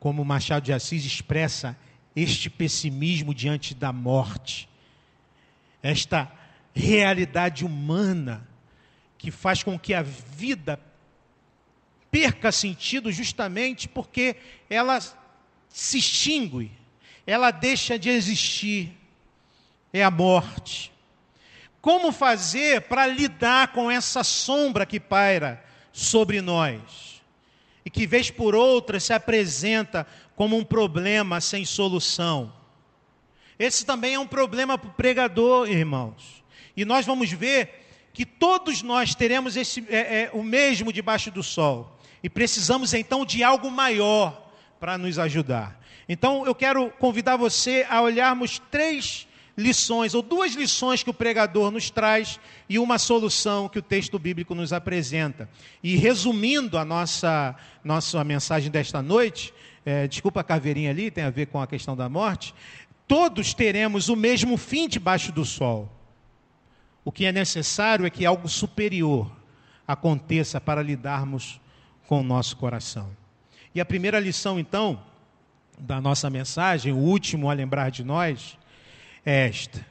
como 0.00 0.24
Machado 0.24 0.64
de 0.64 0.72
Assis 0.72 1.04
expressa 1.04 1.76
este 2.14 2.50
pessimismo 2.50 3.32
diante 3.34 3.74
da 3.74 3.92
morte, 3.92 4.68
esta 5.82 6.30
realidade 6.74 7.64
humana 7.64 8.46
que 9.16 9.30
faz 9.30 9.62
com 9.62 9.78
que 9.78 9.94
a 9.94 10.02
vida 10.02 10.78
perca 12.10 12.52
sentido 12.52 13.10
justamente 13.10 13.88
porque 13.88 14.36
ela 14.68 15.00
se 15.68 15.98
extingue, 15.98 16.70
ela 17.26 17.50
deixa 17.50 17.98
de 17.98 18.10
existir. 18.10 18.92
É 19.92 20.02
a 20.02 20.10
morte. 20.10 20.92
Como 21.80 22.12
fazer 22.12 22.82
para 22.82 23.06
lidar 23.06 23.68
com 23.72 23.90
essa 23.90 24.24
sombra 24.24 24.84
que 24.84 24.98
paira 24.98 25.64
sobre 25.92 26.40
nós 26.40 27.22
e 27.84 27.90
que, 27.90 28.06
vez 28.06 28.30
por 28.30 28.54
outra, 28.54 28.98
se 28.98 29.12
apresenta 29.12 30.06
como 30.34 30.56
um 30.56 30.64
problema 30.64 31.40
sem 31.40 31.64
solução? 31.64 32.52
Esse 33.58 33.86
também 33.86 34.14
é 34.14 34.18
um 34.18 34.26
problema 34.26 34.76
para 34.76 34.88
o 34.88 34.94
pregador, 34.94 35.68
irmãos. 35.68 36.43
E 36.76 36.84
nós 36.84 37.06
vamos 37.06 37.30
ver 37.30 37.84
que 38.12 38.24
todos 38.24 38.82
nós 38.82 39.14
teremos 39.14 39.56
esse, 39.56 39.84
é, 39.88 40.22
é, 40.22 40.30
o 40.32 40.42
mesmo 40.42 40.92
debaixo 40.92 41.30
do 41.30 41.42
sol. 41.42 41.98
E 42.22 42.28
precisamos 42.28 42.94
então 42.94 43.24
de 43.24 43.42
algo 43.42 43.70
maior 43.70 44.50
para 44.78 44.96
nos 44.96 45.18
ajudar. 45.18 45.80
Então 46.08 46.46
eu 46.46 46.54
quero 46.54 46.90
convidar 46.90 47.36
você 47.36 47.86
a 47.88 48.00
olharmos 48.00 48.60
três 48.70 49.26
lições, 49.56 50.14
ou 50.14 50.22
duas 50.22 50.54
lições 50.54 51.02
que 51.02 51.10
o 51.10 51.14
pregador 51.14 51.70
nos 51.70 51.90
traz 51.90 52.40
e 52.68 52.78
uma 52.78 52.98
solução 52.98 53.68
que 53.68 53.78
o 53.78 53.82
texto 53.82 54.18
bíblico 54.18 54.54
nos 54.54 54.72
apresenta. 54.72 55.48
E 55.82 55.96
resumindo 55.96 56.76
a 56.76 56.84
nossa, 56.84 57.54
nossa 57.82 58.22
mensagem 58.24 58.70
desta 58.70 59.00
noite, 59.00 59.54
é, 59.84 60.08
desculpa 60.08 60.40
a 60.40 60.44
caveirinha 60.44 60.90
ali, 60.90 61.10
tem 61.10 61.24
a 61.24 61.30
ver 61.30 61.46
com 61.46 61.60
a 61.60 61.66
questão 61.66 61.96
da 61.96 62.08
morte. 62.08 62.54
Todos 63.06 63.54
teremos 63.54 64.08
o 64.08 64.16
mesmo 64.16 64.56
fim 64.56 64.88
debaixo 64.88 65.30
do 65.30 65.44
sol. 65.44 65.90
O 67.04 67.12
que 67.12 67.26
é 67.26 67.32
necessário 67.32 68.06
é 68.06 68.10
que 68.10 68.24
algo 68.24 68.48
superior 68.48 69.30
aconteça 69.86 70.60
para 70.60 70.82
lidarmos 70.82 71.60
com 72.06 72.20
o 72.20 72.24
nosso 72.24 72.56
coração. 72.56 73.14
E 73.74 73.80
a 73.80 73.84
primeira 73.84 74.18
lição, 74.18 74.58
então, 74.58 75.02
da 75.78 76.00
nossa 76.00 76.30
mensagem, 76.30 76.92
o 76.92 76.96
último 76.96 77.50
a 77.50 77.52
lembrar 77.52 77.90
de 77.90 78.02
nós, 78.02 78.56
é 79.24 79.48
esta: 79.48 79.84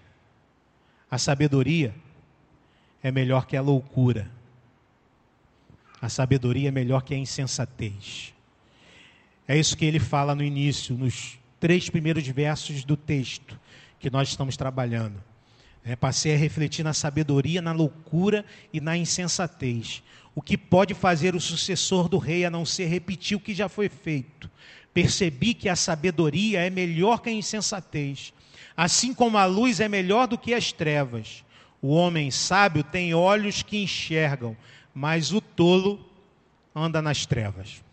a 1.11 1.17
sabedoria 1.17 1.93
é 3.03 3.11
melhor 3.11 3.45
que 3.45 3.57
a 3.57 3.61
loucura, 3.61 4.31
a 6.01 6.09
sabedoria 6.09 6.69
é 6.69 6.71
melhor 6.71 7.03
que 7.03 7.13
a 7.13 7.17
insensatez. 7.17 8.33
É 9.47 9.57
isso 9.57 9.77
que 9.77 9.85
ele 9.85 9.99
fala 9.99 10.33
no 10.33 10.43
início, 10.43 10.95
nos 10.95 11.37
três 11.59 11.89
primeiros 11.89 12.25
versos 12.27 12.83
do 12.83 12.95
texto 12.95 13.59
que 13.99 14.09
nós 14.09 14.29
estamos 14.29 14.55
trabalhando. 14.55 15.21
É, 15.85 15.95
passei 15.95 16.33
a 16.33 16.37
refletir 16.37 16.83
na 16.83 16.93
sabedoria, 16.93 17.61
na 17.61 17.73
loucura 17.73 18.45
e 18.71 18.79
na 18.79 18.95
insensatez. 18.95 20.01
O 20.33 20.41
que 20.41 20.57
pode 20.57 20.93
fazer 20.93 21.35
o 21.35 21.41
sucessor 21.41 22.07
do 22.07 22.17
rei 22.17 22.45
a 22.45 22.49
não 22.49 22.65
ser 22.65 22.85
repetir 22.85 23.37
o 23.37 23.39
que 23.39 23.53
já 23.53 23.67
foi 23.67 23.89
feito. 23.89 24.49
Percebi 24.93 25.53
que 25.53 25.67
a 25.67 25.75
sabedoria 25.75 26.61
é 26.61 26.69
melhor 26.69 27.21
que 27.21 27.29
a 27.29 27.33
insensatez, 27.33 28.33
assim 28.77 29.13
como 29.13 29.37
a 29.37 29.45
luz 29.45 29.79
é 29.79 29.89
melhor 29.89 30.27
do 30.27 30.37
que 30.37 30.53
as 30.53 30.71
trevas. 30.71 31.43
O 31.81 31.89
homem 31.89 32.31
sábio 32.31 32.83
tem 32.83 33.13
olhos 33.13 33.61
que 33.61 33.83
enxergam, 33.83 34.55
mas 34.93 35.33
o 35.33 35.41
tolo 35.41 36.09
anda 36.73 37.01
nas 37.01 37.25
trevas. 37.25 37.83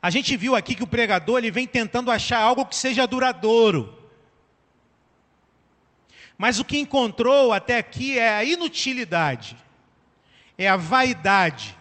A 0.00 0.10
gente 0.10 0.36
viu 0.36 0.54
aqui 0.54 0.74
que 0.74 0.84
o 0.84 0.86
pregador 0.86 1.38
ele 1.38 1.50
vem 1.50 1.66
tentando 1.66 2.10
achar 2.10 2.40
algo 2.40 2.64
que 2.64 2.76
seja 2.76 3.06
duradouro. 3.06 3.92
Mas 6.38 6.58
o 6.58 6.64
que 6.64 6.78
encontrou 6.78 7.52
até 7.52 7.78
aqui 7.78 8.18
é 8.18 8.28
a 8.28 8.44
inutilidade, 8.44 9.56
é 10.58 10.68
a 10.68 10.76
vaidade. 10.76 11.76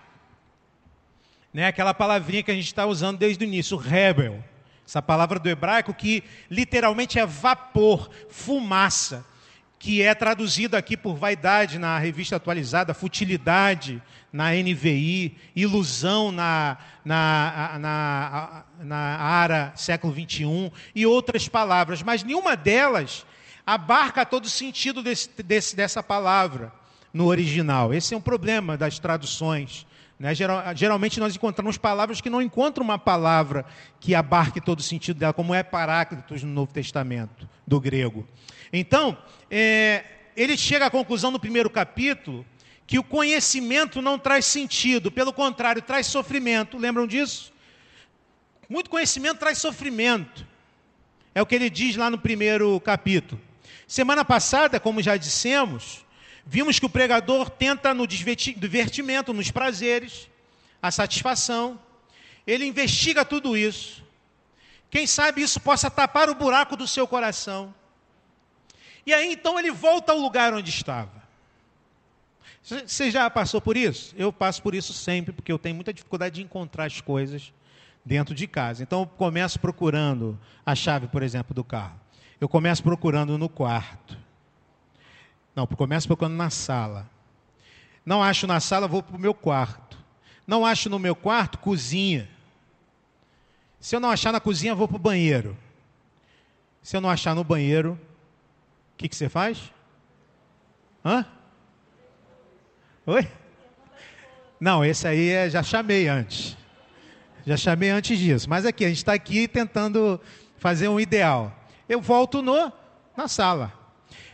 Né? 1.54 1.68
Aquela 1.68 1.94
palavrinha 1.94 2.44
que 2.44 2.52
a 2.52 2.56
gente 2.56 2.68
está 2.68 2.86
usando 2.86 3.18
desde 3.18 3.44
o 3.44 3.48
início, 3.48 3.78
rebel. 3.78 4.44
Essa 4.88 5.02
palavra 5.02 5.40
do 5.40 5.50
hebraico 5.50 5.94
que 5.94 6.24
literalmente 6.50 7.18
é 7.18 7.26
vapor, 7.26 8.10
fumaça, 8.30 9.26
que 9.80 10.02
é 10.02 10.14
traduzido 10.14 10.78
aqui 10.78 10.96
por 10.96 11.16
vaidade 11.16 11.78
na 11.78 11.98
revista 11.98 12.36
atualizada, 12.36 12.94
futilidade 12.94 14.02
na 14.32 14.52
NVI, 14.52 15.38
ilusão 15.56 16.32
na, 16.32 16.78
na, 17.04 17.78
na, 17.80 18.64
na 18.80 18.98
ARA 18.98 19.74
século 19.76 20.14
21 20.14 20.72
e 20.94 21.06
outras 21.06 21.48
palavras, 21.48 22.02
mas 22.04 22.24
nenhuma 22.24 22.56
delas 22.56 23.26
abarca 23.66 24.26
todo 24.26 24.46
o 24.46 24.50
sentido 24.50 25.02
desse, 25.02 25.30
desse, 25.42 25.76
dessa 25.76 26.04
palavra 26.04 26.72
no 27.14 27.26
original. 27.26 27.94
Esse 27.94 28.14
é 28.14 28.18
um 28.18 28.22
problema 28.22 28.78
das 28.78 29.00
traduções. 29.00 29.88
Né? 30.20 30.34
Geral, 30.36 30.64
geralmente 30.76 31.20
nós 31.20 31.36
encontramos 31.36 31.78
palavras 31.78 32.22
que 32.22 32.30
não 32.30 32.42
encontram 32.42 32.84
uma 32.84 33.00
palavra 33.00 33.66
que 34.00 34.14
abarque 34.14 34.62
todo 34.62 34.80
o 34.80 34.84
sentido 34.84 35.18
dela, 35.18 35.34
como 35.34 35.54
é 35.54 35.64
Paráclitos 35.64 36.44
no 36.44 36.52
Novo 36.52 36.72
Testamento, 36.72 37.50
do 37.66 37.80
grego. 37.80 38.28
Então, 38.72 39.18
é, 39.50 40.04
ele 40.36 40.58
chega 40.58 40.86
à 40.86 40.92
conclusão 40.92 41.32
no 41.32 41.40
primeiro 41.40 41.70
capítulo 41.70 42.46
que 42.88 43.00
o 43.00 43.04
conhecimento 43.04 44.02
não 44.02 44.20
traz 44.20 44.46
sentido, 44.46 45.12
pelo 45.12 45.34
contrário, 45.34 45.82
traz 45.82 46.06
sofrimento. 46.06 46.78
Lembram 46.78 47.08
disso? 47.08 47.52
Muito 48.70 48.90
conhecimento 48.90 49.40
traz 49.40 49.58
sofrimento. 49.58 50.46
É 51.34 51.42
o 51.42 51.46
que 51.46 51.56
ele 51.56 51.70
diz 51.70 51.96
lá 51.96 52.10
no 52.10 52.18
primeiro 52.18 52.80
capítulo. 52.80 53.42
Semana 53.88 54.26
passada, 54.26 54.80
como 54.80 55.02
já 55.02 55.16
dissemos, 55.18 56.06
vimos 56.46 56.80
que 56.80 56.86
o 56.86 56.90
pregador 56.90 57.50
tenta 57.50 57.94
no 57.94 58.08
divertimento, 58.08 59.34
nos 59.34 59.52
prazeres, 59.52 60.28
a 60.82 60.92
satisfação. 60.92 61.80
Ele 62.46 62.66
investiga 62.66 63.24
tudo 63.24 63.56
isso. 63.56 64.04
Quem 64.90 65.06
sabe 65.06 65.42
isso 65.42 65.60
possa 65.60 65.90
tapar 65.90 66.30
o 66.30 66.36
buraco 66.36 66.76
do 66.76 66.88
seu 66.88 67.08
coração. 67.08 67.74
E 69.06 69.14
aí 69.14 69.34
então 69.34 69.60
ele 69.60 69.72
volta 69.72 70.12
ao 70.12 70.18
lugar 70.18 70.54
onde 70.54 70.70
estava. 70.70 71.24
Você 72.64 73.12
já 73.12 73.30
passou 73.30 73.62
por 73.62 73.78
isso? 73.78 74.16
Eu 74.18 74.34
passo 74.34 74.62
por 74.64 74.74
isso 74.74 74.92
sempre, 74.92 75.32
porque 75.32 75.52
eu 75.52 75.60
tenho 75.60 75.76
muita 75.76 75.94
dificuldade 75.94 76.36
de 76.36 76.42
encontrar 76.42 76.86
as 76.86 77.00
coisas 77.00 77.54
dentro 78.04 78.34
de 78.34 78.48
casa. 78.48 78.82
Então 78.82 79.02
eu 79.02 79.06
começo 79.06 79.60
procurando 79.60 80.40
a 80.66 80.74
chave, 80.74 81.08
por 81.08 81.22
exemplo, 81.22 81.54
do 81.54 81.64
carro. 81.64 82.00
Eu 82.40 82.50
começo 82.50 82.84
procurando 82.84 83.38
no 83.38 83.48
quarto. 83.48 84.18
Não, 85.56 85.66
começo 85.66 86.08
procurando 86.08 86.36
na 86.36 86.50
sala. 86.50 87.10
Não 88.06 88.22
acho 88.22 88.46
na 88.46 88.60
sala, 88.60 88.88
vou 88.88 89.02
para 89.02 89.16
o 89.16 89.20
meu 89.20 89.34
quarto. 89.34 89.98
Não 90.46 90.66
acho 90.66 90.90
no 90.90 91.00
meu 91.00 91.16
quarto, 91.16 91.58
cozinha. 91.58 92.30
Se 93.80 93.96
eu 93.96 94.00
não 94.00 94.10
achar 94.10 94.32
na 94.32 94.40
cozinha, 94.40 94.76
vou 94.76 94.88
para 94.88 94.98
o 94.98 95.00
banheiro. 95.00 95.58
Se 96.84 96.96
eu 96.96 97.02
não 97.02 97.10
achar 97.10 97.34
no 97.34 97.44
banheiro, 97.44 98.00
o 98.94 98.98
que, 98.98 99.10
que 99.10 99.16
você 99.16 99.30
faz? 99.30 99.72
Hã? 101.04 101.26
Oi? 103.06 103.28
Não, 104.60 104.84
esse 104.84 105.08
aí 105.08 105.30
é, 105.30 105.50
já 105.50 105.64
chamei 105.64 106.08
antes. 106.08 106.58
Já 107.46 107.58
chamei 107.58 107.90
antes 107.90 108.18
disso. 108.18 108.50
Mas 108.50 108.66
aqui, 108.66 108.86
a 108.86 108.88
gente 108.88 108.98
está 108.98 109.14
aqui 109.14 109.48
tentando 109.48 110.20
fazer 110.58 110.88
um 110.88 111.00
ideal. 111.00 111.56
Eu 111.88 112.02
volto 112.02 112.42
no, 112.42 112.72
na 113.16 113.28
sala. 113.28 113.74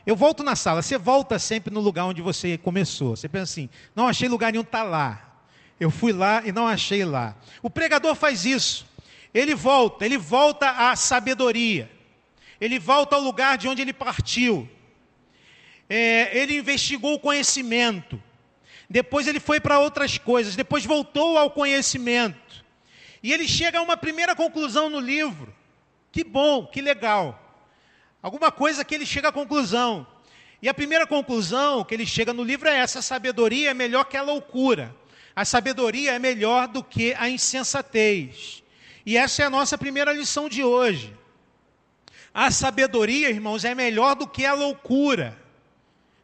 Eu 0.05 0.15
volto 0.15 0.43
na 0.43 0.55
sala. 0.55 0.81
Você 0.81 0.98
volta 0.98 1.38
sempre 1.38 1.74
no 1.74 1.79
lugar 1.79 2.05
onde 2.05 2.22
você 2.22 2.58
começou. 2.58 3.15
Você 3.15 3.29
pensa 3.29 3.43
assim: 3.43 3.70
não 3.96 4.08
achei 4.08 4.27
lugar 4.27 4.51
nenhum, 4.51 4.63
está 4.63 4.84
lá. 4.84 5.31
Eu 5.79 5.89
fui 5.89 6.13
lá 6.13 6.43
e 6.46 6.51
não 6.51 6.67
achei 6.67 7.03
lá. 7.03 7.36
O 7.62 7.70
pregador 7.70 8.15
faz 8.15 8.46
isso. 8.46 8.86
Ele 9.34 9.55
volta, 9.55 10.05
ele 10.05 10.17
volta 10.17 10.70
à 10.70 10.96
sabedoria. 10.96 11.89
Ele 12.60 12.77
volta 12.77 13.15
ao 13.15 13.22
lugar 13.22 13.58
de 13.58 13.67
onde 13.67 13.81
ele 13.81 13.93
partiu. 13.93 14.70
É, 15.89 16.38
ele 16.38 16.58
investigou 16.58 17.15
o 17.15 17.20
conhecimento. 17.20 18.22
Depois 18.88 19.25
ele 19.27 19.39
foi 19.39 19.60
para 19.60 19.79
outras 19.79 20.17
coisas. 20.17 20.55
Depois 20.55 20.86
voltou 20.86 21.38
ao 21.38 21.50
conhecimento. 21.50 22.63
E 23.24 23.34
ele 23.34 23.48
chega 23.48 23.79
a 23.79 23.81
uma 23.81 23.98
primeira 23.98 24.36
conclusão 24.36 24.89
no 24.89 25.00
livro. 25.00 25.53
Que 26.12 26.24
bom, 26.24 26.67
que 26.67 26.81
legal. 26.81 27.40
Alguma 28.22 28.51
coisa 28.51 28.86
que 28.86 28.94
ele 28.94 29.06
chega 29.06 29.30
à 29.30 29.32
conclusão. 29.32 30.06
E 30.62 30.70
a 30.70 30.74
primeira 30.74 31.08
conclusão 31.08 31.84
que 31.84 31.94
ele 31.94 32.06
chega 32.06 32.34
no 32.34 32.44
livro 32.44 32.70
é 32.70 32.78
essa: 32.78 33.00
a 33.00 33.01
sabedoria 33.01 33.72
é 33.72 33.74
melhor 33.74 34.06
que 34.06 34.16
a 34.16 34.22
loucura. 34.22 34.96
A 35.36 35.44
sabedoria 35.46 36.13
é 36.13 36.20
melhor 36.20 36.68
do 36.68 36.84
que 36.84 37.13
a 37.16 37.30
insensatez. 37.30 38.62
E 39.06 39.18
essa 39.18 39.42
é 39.42 39.46
a 39.46 39.50
nossa 39.50 39.78
primeira 39.78 40.13
lição 40.13 40.48
de 40.48 40.63
hoje. 40.63 41.18
A 42.34 42.51
sabedoria, 42.51 43.30
irmãos, 43.30 43.66
é 43.66 43.74
melhor 43.74 44.16
do 44.16 44.28
que 44.28 44.46
a 44.46 44.54
loucura, 44.54 45.38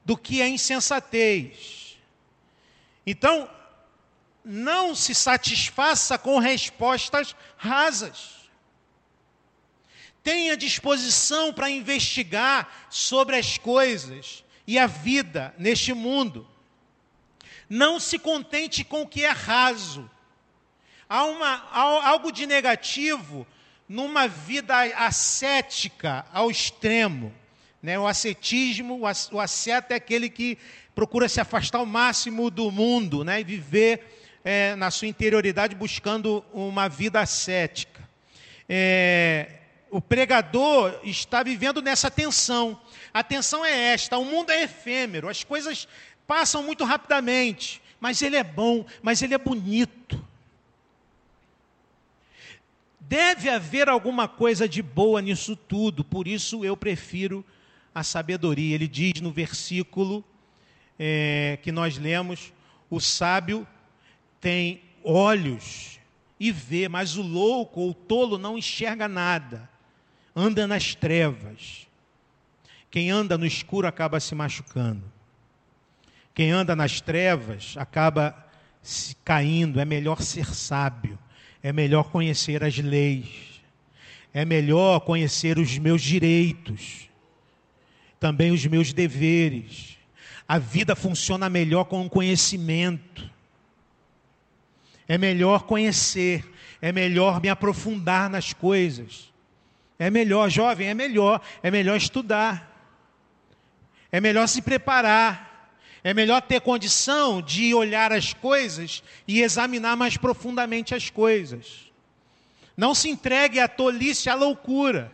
do 0.06 0.16
que 0.16 0.42
a 0.42 0.48
insensatez. 0.48 1.98
Então, 3.06 3.50
não 4.44 4.94
se 4.96 5.16
satisfaça 5.16 6.18
com 6.18 6.38
respostas 6.38 7.36
rasas. 7.58 8.37
Tenha 10.28 10.58
disposição 10.58 11.54
para 11.54 11.70
investigar 11.70 12.88
sobre 12.90 13.38
as 13.38 13.58
coisas 13.58 14.44
e 14.68 14.78
a 14.78 14.86
vida 14.86 15.56
neste 15.58 15.94
mundo. 15.94 16.46
Não 17.70 17.98
se 17.98 18.20
contente 18.20 18.84
com 18.84 19.04
o 19.04 19.08
que 19.08 19.24
é 19.24 19.30
raso 19.30 20.10
Há, 21.08 21.24
uma, 21.24 21.66
há 21.72 22.10
algo 22.10 22.30
de 22.30 22.46
negativo 22.46 23.48
numa 23.88 24.28
vida 24.28 24.76
ascética 24.98 26.26
ao 26.34 26.52
extremo. 26.52 27.34
Né? 27.82 27.98
O 27.98 28.06
ascetismo, 28.06 29.00
o 29.32 29.40
asceta 29.40 29.94
é 29.94 29.96
aquele 29.96 30.30
que 30.30 30.58
procura 30.94 31.30
se 31.30 31.40
afastar 31.40 31.78
ao 31.78 31.86
máximo 31.86 32.52
do 32.52 32.70
mundo 32.70 33.24
né? 33.24 33.40
e 33.40 33.46
viver 33.46 34.40
é, 34.44 34.76
na 34.76 34.92
sua 34.92 35.08
interioridade 35.08 35.74
buscando 35.74 36.44
uma 36.52 36.90
vida 36.90 37.22
ascética. 37.22 38.06
É, 38.68 39.57
o 39.90 40.02
pregador 40.02 41.00
está 41.04 41.44
vivendo 41.44 41.82
nessa 41.82 42.10
tensão. 42.12 42.80
A 43.14 43.24
tensão 43.24 43.66
é 43.66 43.94
esta: 43.94 44.18
o 44.18 44.26
mundo 44.26 44.50
é 44.52 44.64
efêmero, 44.64 45.30
as 45.30 45.44
coisas 45.44 45.88
passam 46.26 46.64
muito 46.64 46.84
rapidamente, 46.84 47.82
mas 48.00 48.22
ele 48.22 48.36
é 48.36 48.44
bom, 48.44 48.86
mas 49.02 49.22
ele 49.22 49.34
é 49.34 49.38
bonito. 49.38 50.26
Deve 53.00 53.50
haver 53.50 53.88
alguma 53.88 54.28
coisa 54.28 54.68
de 54.68 54.82
boa 54.82 55.22
nisso 55.22 55.56
tudo, 55.56 56.04
por 56.04 56.28
isso 56.28 56.66
eu 56.66 56.76
prefiro 56.76 57.44
a 57.96 58.04
sabedoria. 58.04 58.76
Ele 58.76 58.88
diz 58.88 59.22
no 59.22 59.32
versículo 59.32 60.24
é, 61.00 61.58
que 61.64 61.72
nós 61.72 61.98
lemos: 61.98 62.52
o 62.90 63.00
sábio 63.00 63.66
tem 64.42 64.82
olhos 65.04 66.00
e 66.40 66.52
vê, 66.52 66.88
mas 66.88 67.16
o 67.16 67.22
louco 67.22 67.82
ou 67.82 67.92
o 67.92 67.94
tolo 67.94 68.38
não 68.38 68.58
enxerga 68.58 69.08
nada, 69.08 69.70
anda 70.38 70.68
nas 70.68 70.94
trevas. 70.94 71.88
Quem 72.92 73.10
anda 73.10 73.38
no 73.38 73.46
escuro 73.46 73.88
acaba 73.88 74.20
se 74.20 74.36
machucando. 74.36 75.04
Quem 76.34 76.52
anda 76.52 76.76
nas 76.76 77.02
trevas 77.02 77.74
acaba 77.78 78.48
se 78.82 79.16
caindo. 79.26 79.80
É 79.80 79.86
melhor 79.86 80.22
ser 80.22 80.46
sábio 80.54 81.18
é 81.68 81.74
melhor 81.74 82.06
conhecer 82.12 82.64
as 82.64 82.78
leis, 82.78 83.62
é 84.34 84.46
melhor 84.46 85.02
conhecer 85.02 85.58
os 85.58 85.78
meus 85.78 86.02
direitos, 86.02 87.10
também 88.20 88.52
os 88.52 88.66
meus 88.66 88.94
deveres. 88.94 89.98
A 90.48 90.58
vida 90.58 90.96
funciona 90.96 91.50
melhor 91.50 91.84
com 91.86 92.06
o 92.06 92.10
conhecimento. 92.10 93.30
É 95.08 95.18
melhor 95.18 95.64
conhecer, 95.64 96.50
é 96.82 96.92
melhor 96.92 97.42
me 97.42 97.50
aprofundar 97.50 98.30
nas 98.30 98.54
coisas. 98.54 99.32
É 100.00 100.10
melhor, 100.10 100.50
jovem, 100.50 100.90
é 100.90 100.94
melhor, 100.94 101.42
é 101.64 101.72
melhor 101.72 101.98
estudar. 101.98 102.72
É 104.12 104.22
melhor 104.22 104.48
se 104.48 104.62
preparar. 104.62 105.48
É 106.04 106.14
melhor 106.14 106.42
ter 106.42 106.62
condição 106.62 107.42
de 107.42 107.74
olhar 107.74 108.14
as 108.14 108.34
coisas 108.34 109.04
e 109.28 109.42
examinar 109.42 109.98
mais 109.98 110.16
profundamente 110.16 110.96
as 110.96 111.10
coisas. 111.10 111.92
Não 112.78 112.94
se 112.94 113.10
entregue 113.10 113.60
à 113.60 113.68
tolice, 113.68 114.30
à 114.30 114.36
loucura. 114.36 115.12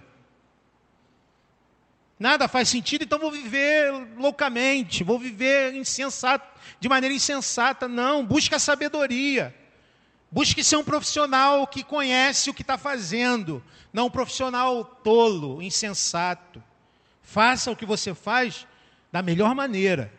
Nada 2.19 2.47
faz 2.47 2.69
sentido, 2.69 3.03
então 3.03 3.17
vou 3.17 3.31
viver 3.31 3.91
loucamente, 4.17 5.03
vou 5.03 5.17
viver 5.17 5.73
insensato, 5.73 6.47
de 6.79 6.87
maneira 6.87 7.15
insensata. 7.15 7.87
Não, 7.87 8.25
busque 8.25 8.53
a 8.53 8.59
sabedoria. 8.59 9.55
Busque 10.33 10.63
ser 10.63 10.77
um 10.77 10.83
profissional 10.83 11.67
que 11.67 11.83
conhece 11.83 12.49
o 12.49 12.55
que 12.55 12.63
está 12.63 12.75
fazendo, 12.75 13.63
não 13.93 14.07
um 14.07 14.09
profissional 14.09 14.83
tolo, 14.83 15.61
insensato. 15.61 16.61
Faça 17.21 17.69
o 17.69 17.75
que 17.75 17.85
você 17.85 18.15
faz 18.15 18.65
da 19.11 19.21
melhor 19.21 19.53
maneira. 19.53 20.11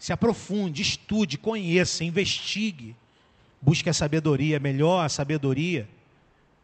Se 0.00 0.12
aprofunde, 0.12 0.82
estude, 0.82 1.38
conheça, 1.38 2.02
investigue. 2.02 2.96
Busque 3.62 3.88
a 3.88 3.94
sabedoria, 3.94 4.58
melhor 4.58 5.04
a 5.04 5.08
sabedoria 5.08 5.88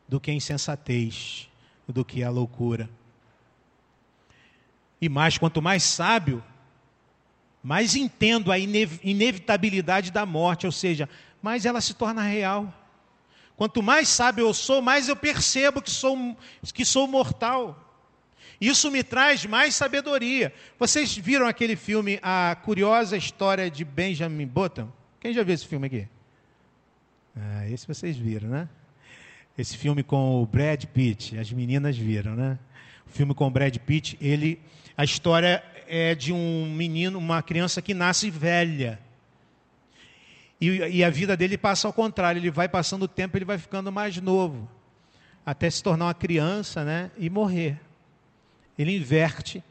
do 0.09 0.18
que 0.18 0.33
a 0.33 0.35
insensatez, 0.35 1.49
do 1.87 2.05
que 2.05 2.25
a 2.25 2.31
loucura. 2.31 2.90
E 5.01 5.09
mais, 5.09 5.38
quanto 5.38 5.62
mais 5.62 5.85
sábio, 5.85 6.42
mais 7.62 7.94
entendo 7.94 8.51
a 8.51 8.59
inevitabilidade 8.59 10.11
da 10.11 10.27
morte, 10.27 10.66
ou 10.66 10.73
seja, 10.73 11.09
mais 11.44 11.66
ela 11.66 11.83
se 11.83 11.92
torna 11.92 12.22
real. 12.22 12.72
Quanto 13.54 13.83
mais 13.83 14.09
sábio 14.09 14.46
eu 14.46 14.54
sou, 14.54 14.80
mais 14.80 15.11
eu 15.11 15.14
percebo 15.14 15.83
que 15.83 15.90
sou, 15.90 16.35
que 16.72 16.87
sou 16.87 17.07
mortal. 17.07 17.78
Isso 18.59 18.90
me 18.90 19.04
traz 19.04 19.44
mais 19.44 19.74
sabedoria. 19.74 20.54
Vocês 20.78 21.14
viram 21.14 21.46
aquele 21.46 21.76
filme, 21.76 22.18
A 22.22 22.57
Curiosa 22.64 23.14
História 23.14 23.70
de 23.70 23.85
Benjamin 23.85 24.46
Button? 24.46 24.90
Quem 25.20 25.35
já 25.35 25.42
viu 25.42 25.54
esse 25.54 25.66
filme 25.66 25.87
aqui? 25.87 26.09
Ah, 27.37 27.68
esse 27.68 27.87
vocês 27.87 28.16
viram, 28.16 28.48
né? 28.48 28.66
Esse 29.59 29.76
filme 29.76 30.02
com 30.02 30.42
o 30.42 30.46
Brad 30.46 30.83
Pitt, 30.87 31.38
as 31.38 31.52
meninas 31.52 31.94
viram, 31.94 32.35
né? 32.35 32.59
O 33.07 33.11
filme 33.11 33.35
com 33.35 33.46
o 33.46 33.50
Brad 33.50 33.76
Pitt, 33.76 34.16
ele, 34.18 34.62
a 34.96 35.04
história 35.04 35.62
é 35.87 36.14
de 36.14 36.33
um 36.33 36.72
menino, 36.74 37.18
uma 37.18 37.42
criança 37.42 37.83
que 37.83 37.92
nasce 37.92 38.30
velha. 38.30 38.98
E, 40.61 40.69
e, 40.69 41.05
a 41.05 41.11
vida 41.11 41.37
dele 41.37 41.59
passa 41.59 41.88
ao 41.88 41.93
contrário, 41.93 42.38
ele 42.38 42.51
vai 42.51 42.69
passando 42.69 43.03
o 43.03 43.09
tempo, 43.09 43.37
ele 43.37 43.45
vai 43.45 43.59
ficando 43.59 43.90
mais 43.90 44.17
novo, 44.21 44.69
até 45.45 45.69
se 45.69 45.83
tornar 45.83 46.07
uma 46.07 46.14
criança 46.14 46.85
né, 46.85 47.11
e 47.19 47.29
morrer. 47.29 47.79
Ele 48.79 48.97
inverte 48.97 49.62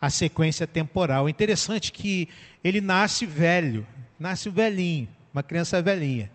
a 0.00 0.08
sequência 0.10 0.66
temporal. 0.66 1.26
É 1.26 1.30
interessante 1.30 1.92
que 1.92 2.28
ele 2.62 2.80
nasce 2.80 3.26
velho, 3.26 3.86
nasce 4.18 4.48
velhinho, 4.48 5.08
uma 5.32 5.42
criança 5.42 5.82
velhinha. 5.82 6.30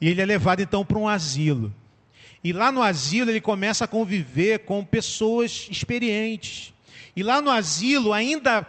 E 0.00 0.08
ele 0.08 0.20
é 0.20 0.24
levado 0.24 0.60
então 0.60 0.84
para 0.84 0.98
um 0.98 1.08
asilo. 1.08 1.74
E 2.42 2.52
lá 2.52 2.70
no 2.70 2.82
asilo 2.82 3.30
ele 3.30 3.40
começa 3.40 3.84
a 3.84 3.88
conviver 3.88 4.60
com 4.60 4.84
pessoas 4.84 5.66
experientes. 5.70 6.72
E 7.14 7.22
lá 7.22 7.40
no 7.40 7.50
asilo, 7.50 8.12
ainda 8.12 8.66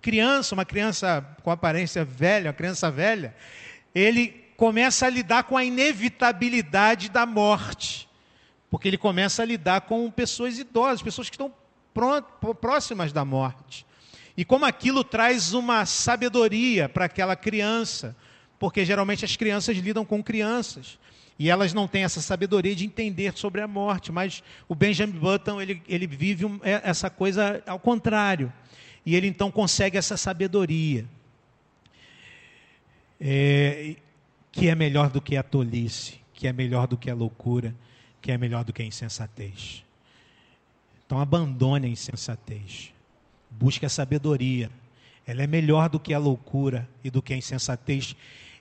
criança, 0.00 0.54
uma 0.54 0.64
criança 0.64 1.26
com 1.42 1.50
aparência 1.50 2.04
velha, 2.04 2.48
uma 2.48 2.54
criança 2.54 2.90
velha, 2.90 3.34
ele 3.94 4.28
começa 4.56 5.06
a 5.06 5.10
lidar 5.10 5.44
com 5.44 5.56
a 5.56 5.64
inevitabilidade 5.64 7.08
da 7.08 7.24
morte. 7.24 8.08
Porque 8.70 8.86
ele 8.86 8.98
começa 8.98 9.42
a 9.42 9.44
lidar 9.46 9.82
com 9.82 10.10
pessoas 10.10 10.58
idosas, 10.58 11.02
pessoas 11.02 11.28
que 11.28 11.34
estão 11.34 11.52
próximas 12.60 13.12
da 13.12 13.24
morte. 13.24 13.86
E 14.36 14.44
como 14.44 14.64
aquilo 14.64 15.02
traz 15.02 15.52
uma 15.52 15.84
sabedoria 15.84 16.88
para 16.88 17.06
aquela 17.06 17.34
criança, 17.34 18.16
porque 18.58 18.84
geralmente 18.84 19.24
as 19.24 19.36
crianças 19.36 19.76
lidam 19.76 20.04
com 20.04 20.22
crianças. 20.22 20.98
E 21.38 21.48
elas 21.48 21.72
não 21.72 21.88
têm 21.88 22.04
essa 22.04 22.20
sabedoria 22.20 22.76
de 22.76 22.84
entender 22.84 23.32
sobre 23.34 23.62
a 23.62 23.66
morte, 23.66 24.12
mas 24.12 24.42
o 24.68 24.74
Benjamin 24.74 25.18
Button 25.18 25.58
ele, 25.58 25.82
ele 25.88 26.06
vive 26.06 26.44
um, 26.44 26.60
é, 26.62 26.82
essa 26.84 27.08
coisa 27.08 27.62
ao 27.66 27.78
contrário. 27.78 28.52
E 29.10 29.16
ele 29.16 29.26
então 29.26 29.50
consegue 29.50 29.98
essa 29.98 30.16
sabedoria, 30.16 31.04
é, 33.20 33.96
que 34.52 34.68
é 34.68 34.74
melhor 34.76 35.10
do 35.10 35.20
que 35.20 35.36
a 35.36 35.42
tolice, 35.42 36.20
que 36.32 36.46
é 36.46 36.52
melhor 36.52 36.86
do 36.86 36.96
que 36.96 37.10
a 37.10 37.14
loucura, 37.14 37.74
que 38.22 38.30
é 38.30 38.38
melhor 38.38 38.62
do 38.62 38.72
que 38.72 38.82
a 38.82 38.84
insensatez. 38.84 39.82
Então 41.04 41.18
abandone 41.18 41.88
a 41.88 41.90
insensatez. 41.90 42.92
Busque 43.50 43.84
a 43.84 43.88
sabedoria. 43.88 44.70
Ela 45.26 45.42
é 45.42 45.46
melhor 45.48 45.88
do 45.88 45.98
que 45.98 46.14
a 46.14 46.18
loucura 46.20 46.88
e 47.02 47.10
do 47.10 47.20
que 47.20 47.34
a 47.34 47.36
insensatez. 47.36 48.14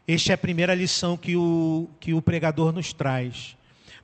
Esta 0.07 0.31
é 0.31 0.33
a 0.33 0.38
primeira 0.39 0.73
lição 0.73 1.15
que 1.15 1.38
o, 1.38 1.88
que 1.99 2.12
o 2.12 2.23
pregador 2.23 2.71
nos 2.71 2.91
traz. 2.91 3.55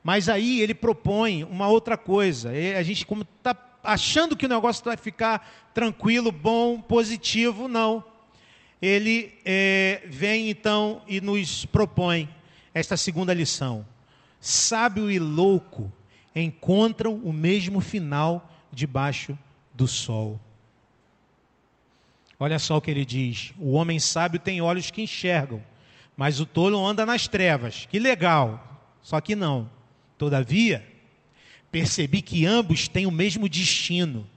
Mas 0.05 0.29
aí 0.29 0.61
ele 0.61 0.75
propõe 0.75 1.43
uma 1.45 1.67
outra 1.67 1.97
coisa. 1.97 2.51
A 2.77 2.83
gente, 2.83 3.07
como 3.07 3.23
está 3.23 3.57
achando 3.83 4.37
que 4.37 4.45
o 4.45 4.49
negócio 4.49 4.85
vai 4.85 4.95
ficar 4.95 5.71
tranquilo, 5.73 6.31
bom, 6.31 6.79
positivo, 6.79 7.67
não. 7.67 8.03
Ele 8.79 9.33
é, 9.43 10.03
vem 10.05 10.51
então 10.51 11.01
e 11.07 11.19
nos 11.19 11.65
propõe 11.65 12.29
esta 12.71 12.95
segunda 12.95 13.33
lição. 13.33 13.83
Sábio 14.39 15.09
e 15.09 15.17
louco 15.17 15.91
encontram 16.35 17.15
o 17.15 17.33
mesmo 17.33 17.81
final 17.81 18.47
debaixo 18.71 19.35
do 19.73 19.87
sol. 19.87 20.39
Olha 22.39 22.59
só 22.59 22.77
o 22.77 22.81
que 22.81 22.91
ele 22.91 23.05
diz: 23.05 23.55
o 23.57 23.71
homem 23.71 23.99
sábio 23.99 24.39
tem 24.39 24.61
olhos 24.61 24.91
que 24.91 25.01
enxergam, 25.01 25.63
mas 26.15 26.39
o 26.39 26.45
tolo 26.45 26.85
anda 26.85 27.07
nas 27.07 27.27
trevas. 27.27 27.87
Que 27.87 27.97
legal, 27.97 28.85
só 29.01 29.19
que 29.19 29.35
não. 29.35 29.73
Todavia, 30.17 30.85
percebi 31.71 32.21
que 32.21 32.45
ambos 32.45 32.87
têm 32.87 33.05
o 33.05 33.11
mesmo 33.11 33.49
destino. 33.49 34.29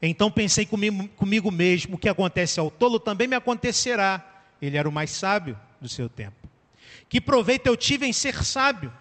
Então 0.00 0.30
pensei 0.30 0.64
comigo, 0.64 1.08
comigo 1.08 1.50
mesmo: 1.50 1.96
o 1.96 1.98
que 1.98 2.08
acontece 2.08 2.60
ao 2.60 2.70
tolo 2.70 3.00
também 3.00 3.26
me 3.26 3.36
acontecerá. 3.36 4.26
Ele 4.60 4.76
era 4.76 4.88
o 4.88 4.92
mais 4.92 5.10
sábio 5.10 5.58
do 5.80 5.88
seu 5.88 6.08
tempo. 6.08 6.48
Que 7.08 7.20
proveito 7.20 7.66
eu 7.66 7.76
tive 7.76 8.06
em 8.06 8.12
ser 8.12 8.44
sábio? 8.44 8.92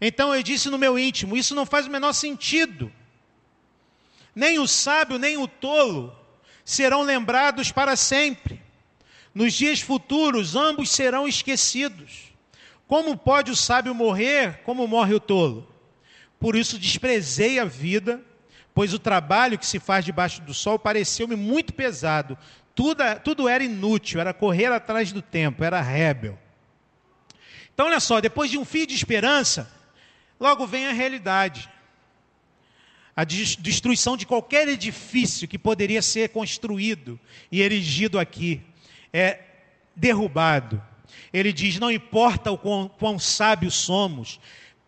Então 0.00 0.34
eu 0.34 0.42
disse 0.42 0.68
no 0.68 0.78
meu 0.78 0.98
íntimo: 0.98 1.36
Isso 1.36 1.54
não 1.54 1.64
faz 1.64 1.86
o 1.86 1.90
menor 1.90 2.12
sentido. 2.12 2.92
Nem 4.34 4.58
o 4.58 4.68
sábio, 4.68 5.18
nem 5.18 5.36
o 5.36 5.48
tolo 5.48 6.14
serão 6.64 7.02
lembrados 7.02 7.72
para 7.72 7.96
sempre. 7.96 8.60
Nos 9.34 9.54
dias 9.54 9.80
futuros, 9.80 10.54
ambos 10.54 10.90
serão 10.90 11.26
esquecidos. 11.26 12.27
Como 12.88 13.16
pode 13.16 13.52
o 13.52 13.56
sábio 13.56 13.94
morrer 13.94 14.62
como 14.64 14.88
morre 14.88 15.14
o 15.14 15.20
tolo? 15.20 15.72
Por 16.40 16.56
isso 16.56 16.76
desprezei 16.76 17.60
a 17.60 17.64
vida, 17.64 18.20
pois 18.74 18.92
o 18.92 18.98
trabalho 18.98 19.56
que 19.56 19.66
se 19.66 19.78
faz 19.78 20.04
debaixo 20.04 20.42
do 20.42 20.52
sol 20.52 20.76
pareceu-me 20.76 21.36
muito 21.36 21.72
pesado. 21.72 22.36
Tudo, 22.74 23.04
tudo 23.22 23.48
era 23.48 23.62
inútil, 23.62 24.20
era 24.20 24.34
correr 24.34 24.72
atrás 24.72 25.12
do 25.12 25.22
tempo, 25.22 25.62
era 25.62 25.80
rebel. 25.80 26.36
Então, 27.72 27.86
olha 27.86 28.00
só, 28.00 28.20
depois 28.20 28.50
de 28.50 28.58
um 28.58 28.64
fio 28.64 28.86
de 28.86 28.94
esperança, 28.94 29.70
Logo 30.38 30.66
vem 30.66 30.86
a 30.86 30.92
realidade. 30.92 31.68
A 33.14 33.24
destruição 33.24 34.16
de 34.16 34.24
qualquer 34.24 34.68
edifício 34.68 35.48
que 35.48 35.58
poderia 35.58 36.00
ser 36.00 36.28
construído 36.28 37.18
e 37.50 37.60
erigido 37.60 38.18
aqui 38.18 38.62
é 39.12 39.40
derrubado. 39.96 40.80
Ele 41.32 41.52
diz: 41.52 41.78
não 41.78 41.90
importa 41.90 42.50
o 42.50 42.58
quão, 42.58 42.88
quão 42.88 43.18
sábios 43.18 43.74
somos, 43.74 44.40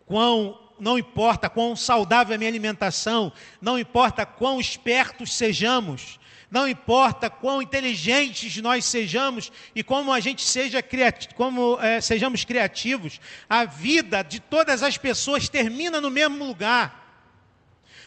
quão, 0.05 0.59
não 0.79 0.97
importa 0.97 1.49
quão 1.49 1.75
saudável 1.75 2.33
é 2.33 2.35
a 2.35 2.37
minha 2.37 2.49
alimentação, 2.49 3.31
não 3.61 3.77
importa 3.77 4.25
quão 4.25 4.59
espertos 4.59 5.33
sejamos, 5.33 6.19
não 6.51 6.67
importa 6.67 7.29
quão 7.29 7.61
inteligentes 7.61 8.57
nós 8.57 8.83
sejamos 8.83 9.51
e 9.73 9.81
como 9.81 10.11
a 10.11 10.19
gente 10.19 10.41
seja 10.41 10.81
criativo, 10.81 11.33
como 11.35 11.79
é, 11.79 12.01
sejamos 12.01 12.43
criativos, 12.43 13.21
a 13.49 13.63
vida 13.63 14.21
de 14.21 14.41
todas 14.41 14.83
as 14.83 14.97
pessoas 14.97 15.47
termina 15.47 16.01
no 16.01 16.11
mesmo 16.11 16.45
lugar. 16.45 16.99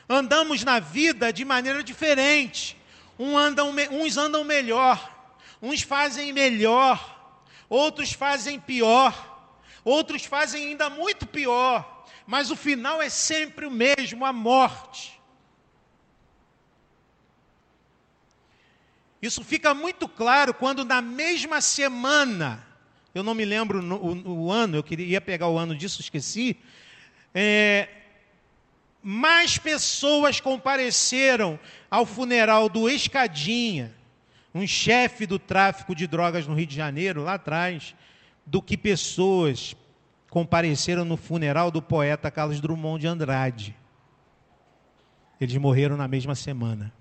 Andamos 0.06 0.62
na 0.62 0.78
vida 0.78 1.32
de 1.32 1.42
maneira 1.44 1.82
diferente. 1.82 2.76
Um 3.18 3.38
andam, 3.38 3.74
uns 3.90 4.18
andam 4.18 4.44
melhor, 4.44 5.10
uns 5.62 5.80
fazem 5.80 6.32
melhor, 6.32 7.13
outros 7.68 8.12
fazem 8.12 8.60
pior, 8.60 9.52
outros 9.84 10.24
fazem 10.24 10.68
ainda 10.68 10.88
muito 10.88 11.26
pior, 11.26 12.04
mas 12.26 12.50
o 12.50 12.56
final 12.56 13.02
é 13.02 13.08
sempre 13.08 13.66
o 13.66 13.70
mesmo 13.70 14.24
a 14.24 14.32
morte. 14.32 15.20
Isso 19.24 19.42
fica 19.42 19.72
muito 19.72 20.06
claro 20.06 20.52
quando 20.52 20.84
na 20.84 21.00
mesma 21.00 21.62
semana, 21.62 22.62
eu 23.14 23.22
não 23.22 23.34
me 23.34 23.44
lembro 23.44 23.80
o, 23.80 24.46
o, 24.46 24.52
ano, 24.52 24.76
eu 24.76 24.82
queria 24.82 25.18
pegar 25.18 25.48
o 25.48 25.56
ano 25.56 25.74
disso, 25.74 26.02
esqueci. 26.02 26.58
É, 27.34 27.88
mais 29.02 29.56
pessoas 29.56 30.40
compareceram 30.40 31.58
ao 31.90 32.04
funeral 32.04 32.68
do 32.68 32.88
Escadinha, 32.88 33.94
um 34.54 34.66
chefe 34.66 35.26
do 35.26 35.38
tráfico 35.38 35.94
de 35.94 36.06
drogas 36.06 36.46
no 36.46 36.54
Rio 36.54 36.66
de 36.66 36.76
Janeiro, 36.76 37.22
lá 37.24 37.34
atrás, 37.34 37.94
do 38.46 38.62
que 38.62 38.76
pessoas 38.76 39.74
compareceram 40.30 41.04
no 41.04 41.16
funeral 41.16 41.70
do 41.70 41.82
poeta 41.82 42.30
Carlos 42.30 42.60
Drummond 42.60 43.00
de 43.00 43.06
Andrade. 43.06 43.76
Eles 45.40 45.56
morreram 45.56 45.96
na 45.96 46.06
mesma 46.06 46.34
semana. 46.34 46.92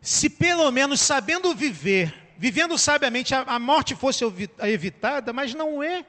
Se 0.00 0.30
pelo 0.30 0.70
menos 0.70 1.00
sabendo 1.00 1.54
viver, 1.54 2.14
vivendo 2.36 2.78
sabiamente, 2.78 3.34
a, 3.34 3.58
morte 3.58 3.96
fosse 3.96 4.24
evitada, 4.60 5.32
mas 5.32 5.52
não 5.52 5.82
é. 5.82 6.06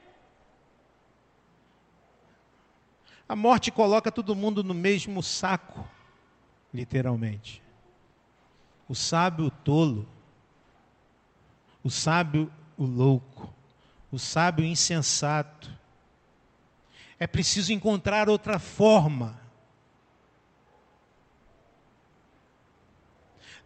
A 3.28 3.36
morte 3.36 3.70
coloca 3.70 4.10
todo 4.10 4.34
mundo 4.34 4.64
no 4.64 4.74
mesmo 4.74 5.22
saco, 5.22 5.86
literalmente. 6.72 7.62
O 8.88 8.94
sábio, 8.94 9.46
o 9.46 9.50
tolo. 9.50 10.08
O 11.82 11.90
sábio, 11.90 12.52
o 12.76 12.84
louco. 12.84 13.52
O 14.10 14.18
sábio, 14.18 14.64
o 14.64 14.68
insensato. 14.68 15.70
É 17.18 17.26
preciso 17.26 17.72
encontrar 17.72 18.28
outra 18.28 18.58
forma 18.58 19.40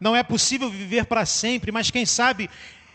Não 0.04 0.14
é 0.14 0.22
possível 0.22 0.68
viver 0.68 1.06
para 1.06 1.24
sempre, 1.24 1.72
mas 1.72 1.90
quem 1.90 2.04
sabe 2.04 2.50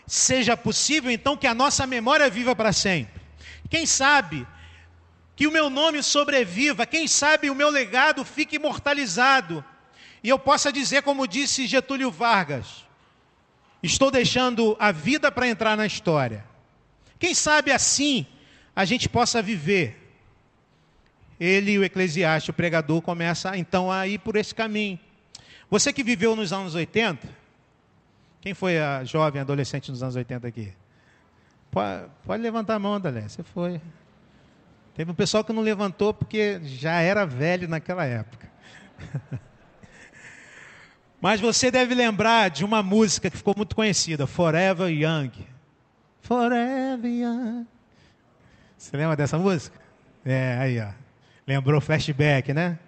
seja 0.06 0.56
possível 0.56 1.10
então 1.10 1.36
que 1.36 1.46
a 1.46 1.54
nossa 1.54 1.84
memória 1.86 2.30
viva 2.30 2.54
para 2.54 2.72
sempre. 2.72 3.20
Quem 3.68 3.86
sabe 3.86 4.46
que 5.34 5.46
o 5.46 5.50
meu 5.50 5.70
nome 5.70 6.04
sobreviva, 6.04 6.86
quem 6.86 7.08
sabe 7.08 7.50
o 7.50 7.54
meu 7.54 7.68
legado 7.68 8.24
fique 8.24 8.56
imortalizado. 8.56 9.64
E 10.22 10.28
eu 10.28 10.38
possa 10.38 10.72
dizer, 10.72 11.02
como 11.02 11.26
disse 11.26 11.66
Getúlio 11.66 12.10
Vargas: 12.10 12.84
estou 13.82 14.10
deixando 14.10 14.76
a 14.78 14.92
vida 14.92 15.32
para 15.32 15.48
entrar 15.48 15.76
na 15.76 15.86
história. 15.86 16.44
Quem 17.18 17.34
sabe 17.34 17.72
assim 17.72 18.26
a 18.74 18.84
gente 18.84 19.08
possa 19.08 19.42
viver. 19.42 19.96
ele, 21.38 21.78
o 21.78 21.84
eclesiástico, 21.84 22.52
o 22.52 22.54
pregador, 22.54 23.00
começa 23.00 23.56
então 23.56 23.90
a 23.90 24.06
ir 24.06 24.18
por 24.18 24.36
esse 24.36 24.54
caminho. 24.54 24.98
Você 25.70 25.92
que 25.92 26.02
viveu 26.02 26.36
nos 26.36 26.52
anos 26.52 26.74
80, 26.74 27.28
quem 28.40 28.52
foi 28.54 28.78
a 28.78 29.04
jovem 29.04 29.40
adolescente 29.40 29.90
nos 29.90 30.02
anos 30.02 30.16
80 30.16 30.46
aqui? 30.46 30.72
Pode, 31.70 32.10
pode 32.24 32.42
levantar 32.42 32.74
a 32.74 32.78
mão, 32.78 32.94
Andalé, 32.94 33.28
você 33.28 33.42
foi. 33.42 33.80
Teve 34.94 35.10
um 35.10 35.14
pessoal 35.14 35.44
que 35.44 35.52
não 35.52 35.62
levantou 35.62 36.12
porque 36.12 36.60
já 36.64 37.00
era 37.00 37.24
velho 37.24 37.68
naquela 37.68 38.04
época. 38.04 38.50
Mas 41.20 41.40
você 41.40 41.70
deve 41.70 41.94
lembrar 41.94 42.48
de 42.48 42.64
uma 42.64 42.82
música 42.82 43.28
que 43.28 43.36
ficou 43.36 43.54
muito 43.54 43.76
conhecida, 43.76 44.26
Forever 44.26 44.88
Young. 44.88 45.30
Forever 46.22 47.10
Young. 47.10 47.66
Você 48.78 48.96
lembra 48.96 49.14
dessa 49.14 49.38
música? 49.38 49.78
É, 50.24 50.56
aí, 50.58 50.80
ó. 50.80 50.88
Lembrou 51.46 51.80
flashback, 51.80 52.54
né? 52.54 52.78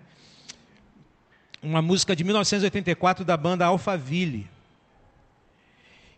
Uma 1.63 1.83
música 1.83 2.17
de 2.17 2.25
1984 2.25 3.25
da 3.25 3.37
banda 3.37 3.67
Alphaville. 3.67 4.49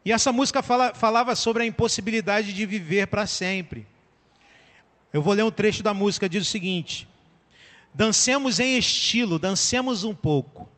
E 0.04 0.12
essa 0.12 0.32
música 0.32 0.62
fala, 0.62 0.94
falava 0.94 1.34
sobre 1.34 1.64
a 1.64 1.66
impossibilidade 1.66 2.52
de 2.52 2.64
viver 2.64 3.08
para 3.08 3.26
sempre. 3.26 3.86
Eu 5.12 5.20
vou 5.20 5.32
ler 5.32 5.42
um 5.42 5.50
trecho 5.50 5.82
da 5.82 5.92
música, 5.92 6.28
diz 6.28 6.46
o 6.46 6.50
seguinte: 6.50 7.08
Dancemos 7.92 8.60
em 8.60 8.78
estilo, 8.78 9.38
dancemos 9.38 10.04
um 10.04 10.14
pouco. 10.14 10.68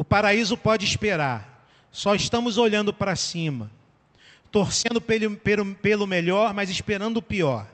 O 0.00 0.04
paraíso 0.04 0.56
pode 0.56 0.86
esperar. 0.86 1.66
Só 1.92 2.14
estamos 2.14 2.56
olhando 2.56 2.90
para 2.90 3.14
cima, 3.14 3.70
torcendo 4.50 5.00
pelo, 5.00 5.36
pelo, 5.36 5.74
pelo 5.74 6.06
melhor, 6.06 6.54
mas 6.54 6.70
esperando 6.70 7.18
o 7.18 7.22
pior 7.22 7.66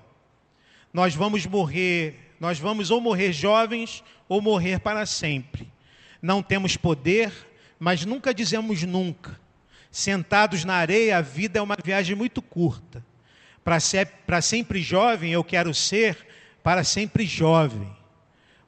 nós 0.97 1.15
vamos 1.15 1.45
morrer, 1.45 2.33
nós 2.41 2.59
vamos 2.59 2.91
ou 2.91 3.03
morrer 3.03 3.31
jovens 3.31 4.03
ou 4.27 4.41
morrer 4.41 4.81
para 4.81 5.05
sempre. 5.05 5.71
Não 6.23 6.43
temos 6.43 6.75
poder, 6.75 7.31
mas 7.79 8.07
nunca 8.07 8.33
dizemos 8.33 8.83
nunca. 8.83 9.39
Sentados 9.91 10.65
na 10.65 10.73
areia, 10.73 11.19
a 11.19 11.21
vida 11.21 11.59
é 11.59 11.63
uma 11.63 11.77
viagem 11.85 12.17
muito 12.17 12.41
curta. 12.41 13.05
Para 13.63 13.77
para 14.27 14.41
sempre 14.41 14.81
jovem, 14.81 15.33
eu 15.33 15.45
quero 15.45 15.75
ser 15.75 16.17
para 16.63 16.83
sempre 16.83 17.27
jovem. 17.27 17.95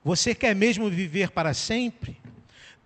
Você 0.04 0.34
quer 0.34 0.54
mesmo 0.54 0.90
viver 0.90 1.30
para 1.30 1.54
sempre? 1.54 2.20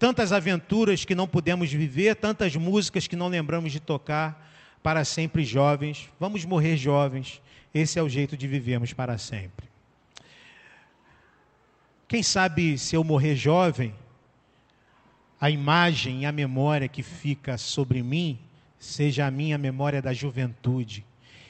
Tantas 0.03 0.33
aventuras 0.33 1.05
que 1.05 1.15
não 1.15 1.29
podemos 1.29 1.73
viver, 1.73 2.17
tantas 2.17 2.57
músicas 2.57 3.07
que 3.07 3.15
não 3.15 3.29
lembramos 3.29 3.71
de 3.71 3.79
tocar, 3.79 4.51
para 4.83 5.05
sempre 5.05 5.45
jovens. 5.45 6.11
Vamos 6.19 6.45
morrer 6.45 6.77
jovens 6.77 7.41
esse 7.73 8.01
é 8.01 8.03
o 8.03 8.09
jeito 8.09 8.37
de 8.37 8.49
vivermos 8.49 8.93
para 8.93 9.17
sempre. 9.17 9.69
Quem 12.09 12.21
sabe 12.21 12.77
se 12.79 12.97
eu 12.97 13.05
morrer 13.05 13.37
jovem, 13.37 13.95
a 15.41 15.49
imagem 15.49 16.23
e 16.23 16.27
a 16.27 16.33
memória 16.33 16.89
que 16.89 17.05
fica 17.05 17.57
sobre 17.57 18.03
mim 18.03 18.41
seja 18.81 19.25
a 19.25 19.31
minha 19.31 19.57
memória 19.57 20.03
da 20.03 20.13
juventude. 20.13 21.07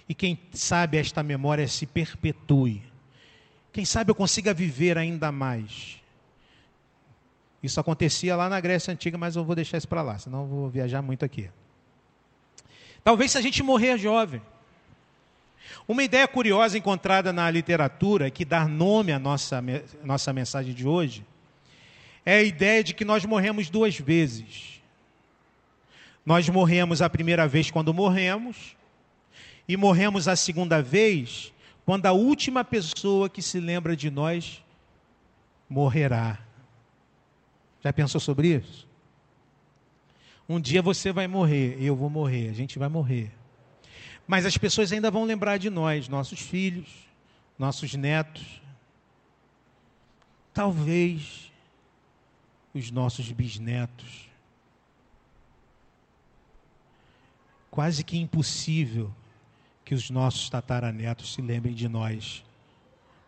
E 0.07 0.13
quem 0.13 0.39
sabe 0.53 0.99
esta 0.99 1.23
memória 1.23 1.67
se 1.67 1.87
perpetue. 1.87 2.83
Quem 3.73 3.87
sabe 3.87 4.11
eu 4.11 4.15
consiga 4.15 4.53
viver 4.53 4.99
ainda 4.99 5.33
mais. 5.33 6.02
Isso 7.63 7.79
acontecia 7.79 8.35
lá 8.35 8.49
na 8.49 8.61
Grécia 8.61 8.93
Antiga, 8.93 9.17
mas 9.17 9.37
eu 9.37 9.45
vou 9.45 9.55
deixar 9.55 9.79
isso 9.79 9.89
para 9.89 10.03
lá, 10.03 10.19
senão 10.19 10.43
eu 10.43 10.47
vou 10.47 10.69
viajar 10.69 11.01
muito 11.01 11.25
aqui. 11.25 11.49
Talvez 13.05 13.33
se 13.33 13.39
a 13.39 13.41
gente 13.41 13.63
morrer 13.63 13.99
jovem, 13.99 14.43
uma 15.87 16.03
ideia 16.03 16.27
curiosa 16.27 16.77
encontrada 16.77 17.33
na 17.33 17.51
literatura, 17.51 18.31
que 18.31 18.45
dá 18.45 18.67
nome 18.67 19.13
à 19.13 19.19
nossa, 19.19 19.63
nossa 20.03 20.33
mensagem 20.33 20.75
de 20.75 20.87
hoje, 20.87 21.25
é 22.25 22.35
a 22.37 22.43
ideia 22.43 22.83
de 22.83 22.95
que 22.95 23.05
nós 23.05 23.25
morremos 23.25 23.71
duas 23.71 23.99
vezes. 23.99 24.81
Nós 26.25 26.49
morremos 26.49 27.03
a 27.03 27.11
primeira 27.11 27.49
vez 27.49 27.71
quando 27.71 27.93
morremos, 27.93 28.77
e 29.69 29.77
morremos 29.77 30.29
a 30.29 30.37
segunda 30.37 30.83
vez 30.83 31.53
quando 31.85 32.07
a 32.07 32.13
última 32.13 32.65
pessoa 32.65 33.29
que 33.29 33.43
se 33.43 33.59
lembra 33.59 33.97
de 33.97 34.11
nós 34.11 34.63
morrerá. 35.69 36.39
Já 37.83 37.93
pensou 37.93 38.21
sobre 38.21 38.55
isso? 38.57 38.87
Um 40.49 40.61
dia 40.61 40.83
você 40.83 41.13
vai 41.13 41.27
morrer, 41.27 41.77
eu 41.81 41.97
vou 41.97 42.11
morrer, 42.11 42.49
a 42.49 42.53
gente 42.53 42.79
vai 42.79 42.89
morrer. 42.89 43.33
Mas 44.27 44.47
as 44.47 44.57
pessoas 44.57 44.93
ainda 44.93 45.11
vão 45.11 45.25
lembrar 45.25 45.59
de 45.59 45.69
nós, 45.69 46.09
nossos 46.09 46.41
filhos, 46.41 46.89
nossos 47.59 47.95
netos, 47.95 48.61
talvez 50.53 51.51
os 52.75 52.91
nossos 52.91 53.31
bisnetos. 53.33 54.29
Quase 57.71 58.05
que 58.05 58.19
impossível 58.19 59.13
que 59.85 59.95
os 59.95 60.11
nossos 60.11 60.49
tataranetos 60.49 61.35
se 61.35 61.43
lembrem 61.43 61.75
de 61.75 61.89
nós, 61.89 62.45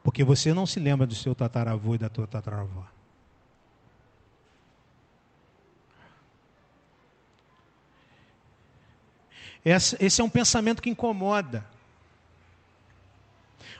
porque 0.02 0.22
você 0.22 0.52
não 0.52 0.66
se 0.66 0.78
lembra 0.78 1.06
do 1.06 1.14
seu 1.14 1.34
tataravô 1.34 1.94
e 1.94 1.98
da 1.98 2.08
tua 2.08 2.26
tataravó. 2.26 2.93
Esse 9.64 10.20
é 10.20 10.24
um 10.24 10.28
pensamento 10.28 10.82
que 10.82 10.90
incomoda. 10.90 11.66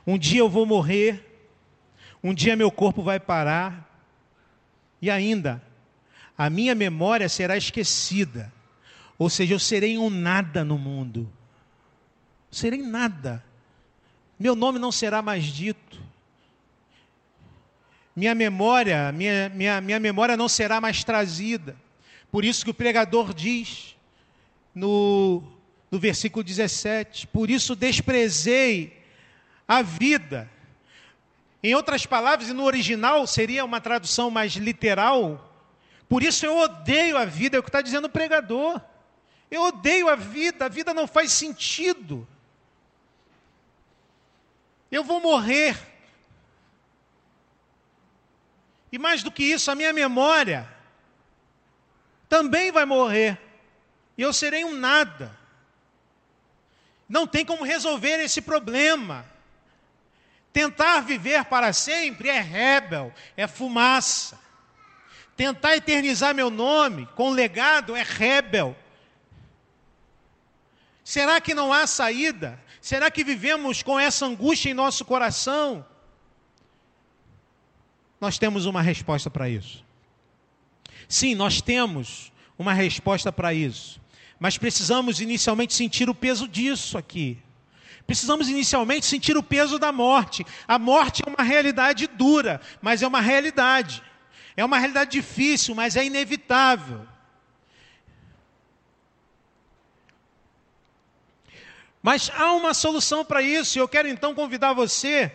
Um 0.07 0.17
dia 0.17 0.41
eu 0.41 0.49
vou 0.49 0.65
morrer, 0.65 1.43
um 2.23 2.33
dia 2.33 2.57
meu 2.57 2.71
corpo 2.71 3.03
vai 3.03 3.21
parar, 3.21 3.91
e 5.01 5.11
ainda, 5.11 5.63
a 6.37 6.49
minha 6.49 6.75
memória 6.75 7.29
será 7.29 7.57
esquecida. 7.57 8.53
Ou 9.19 9.29
seja, 9.29 9.55
eu 9.55 9.59
serei 9.59 9.99
um 9.99 10.09
nada 10.09 10.65
no 10.65 10.79
mundo. 10.79 11.31
Serei 12.51 12.83
nada. 12.83 13.45
Meu 14.39 14.57
nome 14.57 14.79
não 14.79 14.91
será 14.91 15.21
mais 15.21 15.45
dito. 15.45 16.01
Minha 18.17 18.35
memória, 18.35 19.13
minha, 19.13 19.49
minha, 19.51 19.81
minha 19.81 20.01
memória 20.01 20.37
não 20.37 20.49
será 20.49 20.81
mais 20.81 21.05
trazida. 21.05 21.77
Por 22.31 22.45
isso 22.45 22.65
que 22.65 22.71
o 22.71 22.75
pregador 22.75 23.35
diz 23.35 23.97
no 24.75 25.43
no 25.95 26.01
versículo 26.01 26.43
17: 26.43 27.29
Por 27.29 27.49
isso 27.49 27.77
desprezei 27.77 29.01
a 29.67 29.81
vida. 29.81 30.51
Em 31.63 31.73
outras 31.73 32.05
palavras, 32.05 32.49
e 32.49 32.53
no 32.53 32.65
original 32.65 33.25
seria 33.29 33.65
uma 33.65 33.81
tradução 33.81 34.29
mais 34.29 34.55
literal, 34.55 35.55
por 36.09 36.23
isso 36.23 36.45
eu 36.45 36.59
odeio 36.59 37.17
a 37.17 37.25
vida, 37.25 37.57
é 37.57 37.61
o 37.61 37.63
que 37.63 37.69
está 37.69 37.81
dizendo 37.81 38.07
o 38.07 38.11
pregador. 38.11 38.81
Eu 39.49 39.63
odeio 39.63 40.09
a 40.09 40.17
vida, 40.17 40.65
a 40.65 40.69
vida 40.69 40.93
não 40.93 41.07
faz 41.07 41.31
sentido. 41.31 42.27
Eu 44.91 45.05
vou 45.05 45.21
morrer. 45.21 45.77
E 48.91 48.99
mais 48.99 49.23
do 49.23 49.31
que 49.31 49.45
isso, 49.45 49.71
a 49.71 49.77
minha 49.77 49.93
memória 49.93 50.69
também 52.29 52.73
vai 52.73 52.85
morrer. 52.85 53.41
E 54.19 54.23
eu 54.23 54.33
serei 54.33 54.65
um 54.65 54.75
nada. 54.75 55.44
Não 57.09 57.27
tem 57.27 57.45
como 57.45 57.65
resolver 57.65 58.19
esse 58.21 58.41
problema. 58.41 59.27
Tentar 60.53 61.01
viver 61.01 61.45
para 61.47 61.73
sempre 61.73 62.29
é 62.29 62.41
rebel, 62.41 63.13
é 63.37 63.47
fumaça. 63.47 64.39
Tentar 65.37 65.77
eternizar 65.77 66.35
meu 66.35 66.49
nome 66.49 67.07
com 67.17 67.31
legado 67.31 67.97
é 67.97 68.03
rebel. 68.03 68.77
Será 71.03 71.41
que 71.41 71.55
não 71.55 71.73
há 71.73 71.87
saída? 71.87 72.59
Será 72.81 73.11
que 73.11 73.25
vivemos 73.25 73.83
com 73.83 73.99
essa 73.99 74.27
angústia 74.27 74.71
em 74.71 74.75
nosso 74.75 75.05
coração? 75.05 75.85
Nós 78.21 78.39
temos 78.39 78.65
uma 78.65 78.81
resposta 78.81 79.29
para 79.29 79.49
isso. 79.49 79.85
Sim, 81.09 81.35
nós 81.35 81.61
temos 81.61 82.33
uma 82.59 82.73
resposta 82.73 83.33
para 83.33 83.53
isso. 83.53 84.01
Mas 84.45 84.59
precisamos 84.59 85.23
inicialmente 85.23 85.73
sentir 85.73 86.11
o 86.11 86.15
peso 86.15 86.47
disso 86.47 86.99
aqui. 86.99 87.39
Precisamos 88.07 88.47
inicialmente 88.47 89.07
sentir 89.07 89.39
o 89.39 89.43
peso 89.43 89.79
da 89.79 89.91
morte. 89.91 90.45
A 90.69 90.79
morte 90.79 91.23
é 91.25 91.31
uma 91.31 91.43
realidade 91.43 92.07
dura, 92.07 92.61
mas 92.83 93.01
é 93.01 93.07
uma 93.07 93.23
realidade. 93.23 94.03
É 94.55 94.63
uma 94.63 94.79
realidade 94.79 95.13
difícil, 95.13 95.75
mas 95.75 95.97
é 95.97 96.05
inevitável. 96.05 97.07
Mas 102.03 102.31
há 102.37 102.53
uma 102.53 102.75
solução 102.75 103.25
para 103.25 103.41
isso, 103.41 103.79
e 103.79 103.81
eu 103.81 103.89
quero 103.89 104.09
então 104.09 104.35
convidar 104.35 104.75
você 104.75 105.33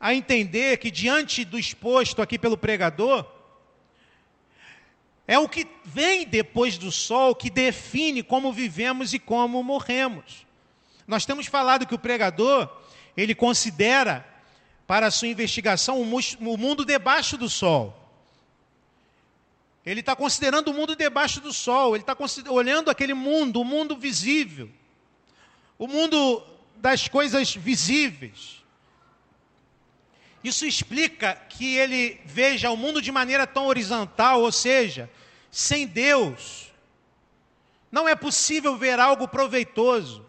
a 0.00 0.14
entender 0.14 0.78
que, 0.78 0.90
diante 0.90 1.44
do 1.44 1.58
exposto 1.58 2.22
aqui 2.22 2.38
pelo 2.38 2.56
pregador, 2.56 3.33
é 5.26 5.38
o 5.38 5.48
que 5.48 5.66
vem 5.84 6.26
depois 6.26 6.76
do 6.76 6.92
sol 6.92 7.34
que 7.34 7.48
define 7.48 8.22
como 8.22 8.52
vivemos 8.52 9.14
e 9.14 9.18
como 9.18 9.62
morremos. 9.62 10.46
Nós 11.06 11.24
temos 11.24 11.46
falado 11.46 11.86
que 11.86 11.94
o 11.94 11.98
pregador, 11.98 12.68
ele 13.16 13.34
considera 13.34 14.26
para 14.86 15.06
a 15.06 15.10
sua 15.10 15.28
investigação 15.28 16.00
o 16.00 16.56
mundo 16.58 16.84
debaixo 16.84 17.36
do 17.38 17.48
sol. 17.48 18.00
Ele 19.84 20.00
está 20.00 20.16
considerando 20.16 20.68
o 20.68 20.74
mundo 20.74 20.96
debaixo 20.96 21.40
do 21.40 21.52
sol, 21.52 21.94
ele 21.94 22.02
está 22.02 22.16
olhando 22.50 22.90
aquele 22.90 23.12
mundo, 23.12 23.60
o 23.60 23.64
mundo 23.64 23.96
visível, 23.96 24.70
o 25.78 25.86
mundo 25.86 26.42
das 26.76 27.06
coisas 27.06 27.54
visíveis. 27.54 28.63
Isso 30.44 30.66
explica 30.66 31.34
que 31.48 31.76
ele 31.76 32.20
veja 32.24 32.70
o 32.70 32.76
mundo 32.76 33.00
de 33.00 33.10
maneira 33.10 33.46
tão 33.46 33.66
horizontal, 33.66 34.42
ou 34.42 34.52
seja, 34.52 35.10
sem 35.50 35.86
Deus, 35.86 36.70
não 37.90 38.06
é 38.06 38.14
possível 38.14 38.76
ver 38.76 39.00
algo 39.00 39.26
proveitoso. 39.26 40.24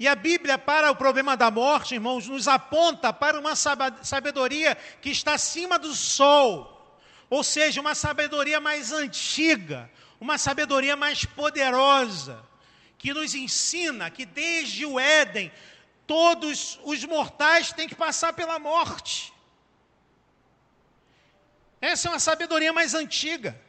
E 0.00 0.08
a 0.08 0.14
Bíblia, 0.16 0.58
para 0.58 0.90
o 0.90 0.96
problema 0.96 1.36
da 1.36 1.50
morte, 1.50 1.94
irmãos, 1.94 2.26
nos 2.26 2.48
aponta 2.48 3.12
para 3.12 3.38
uma 3.38 3.54
sabedoria 3.54 4.76
que 5.00 5.10
está 5.10 5.34
acima 5.34 5.78
do 5.78 5.94
sol 5.94 6.74
ou 7.34 7.42
seja, 7.42 7.80
uma 7.80 7.94
sabedoria 7.94 8.60
mais 8.60 8.92
antiga, 8.92 9.90
uma 10.20 10.38
sabedoria 10.38 10.94
mais 10.96 11.24
poderosa, 11.24 12.40
que 12.96 13.12
nos 13.12 13.34
ensina 13.34 14.10
que 14.10 14.24
desde 14.24 14.86
o 14.86 15.00
Éden, 15.00 15.50
todos 16.06 16.78
os 16.84 17.04
mortais 17.04 17.72
têm 17.72 17.88
que 17.88 17.94
passar 17.94 18.32
pela 18.32 18.58
morte. 18.58 19.32
Essa 21.80 22.08
é 22.08 22.10
uma 22.12 22.18
sabedoria 22.18 22.72
mais 22.72 22.94
antiga. 22.94 23.60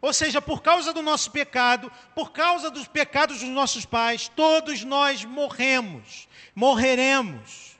Ou 0.00 0.12
seja, 0.12 0.40
por 0.40 0.62
causa 0.62 0.92
do 0.92 1.02
nosso 1.02 1.30
pecado, 1.30 1.90
por 2.14 2.30
causa 2.30 2.70
dos 2.70 2.86
pecados 2.86 3.40
dos 3.40 3.48
nossos 3.48 3.84
pais, 3.84 4.28
todos 4.28 4.84
nós 4.84 5.24
morremos, 5.24 6.28
morreremos. 6.54 7.76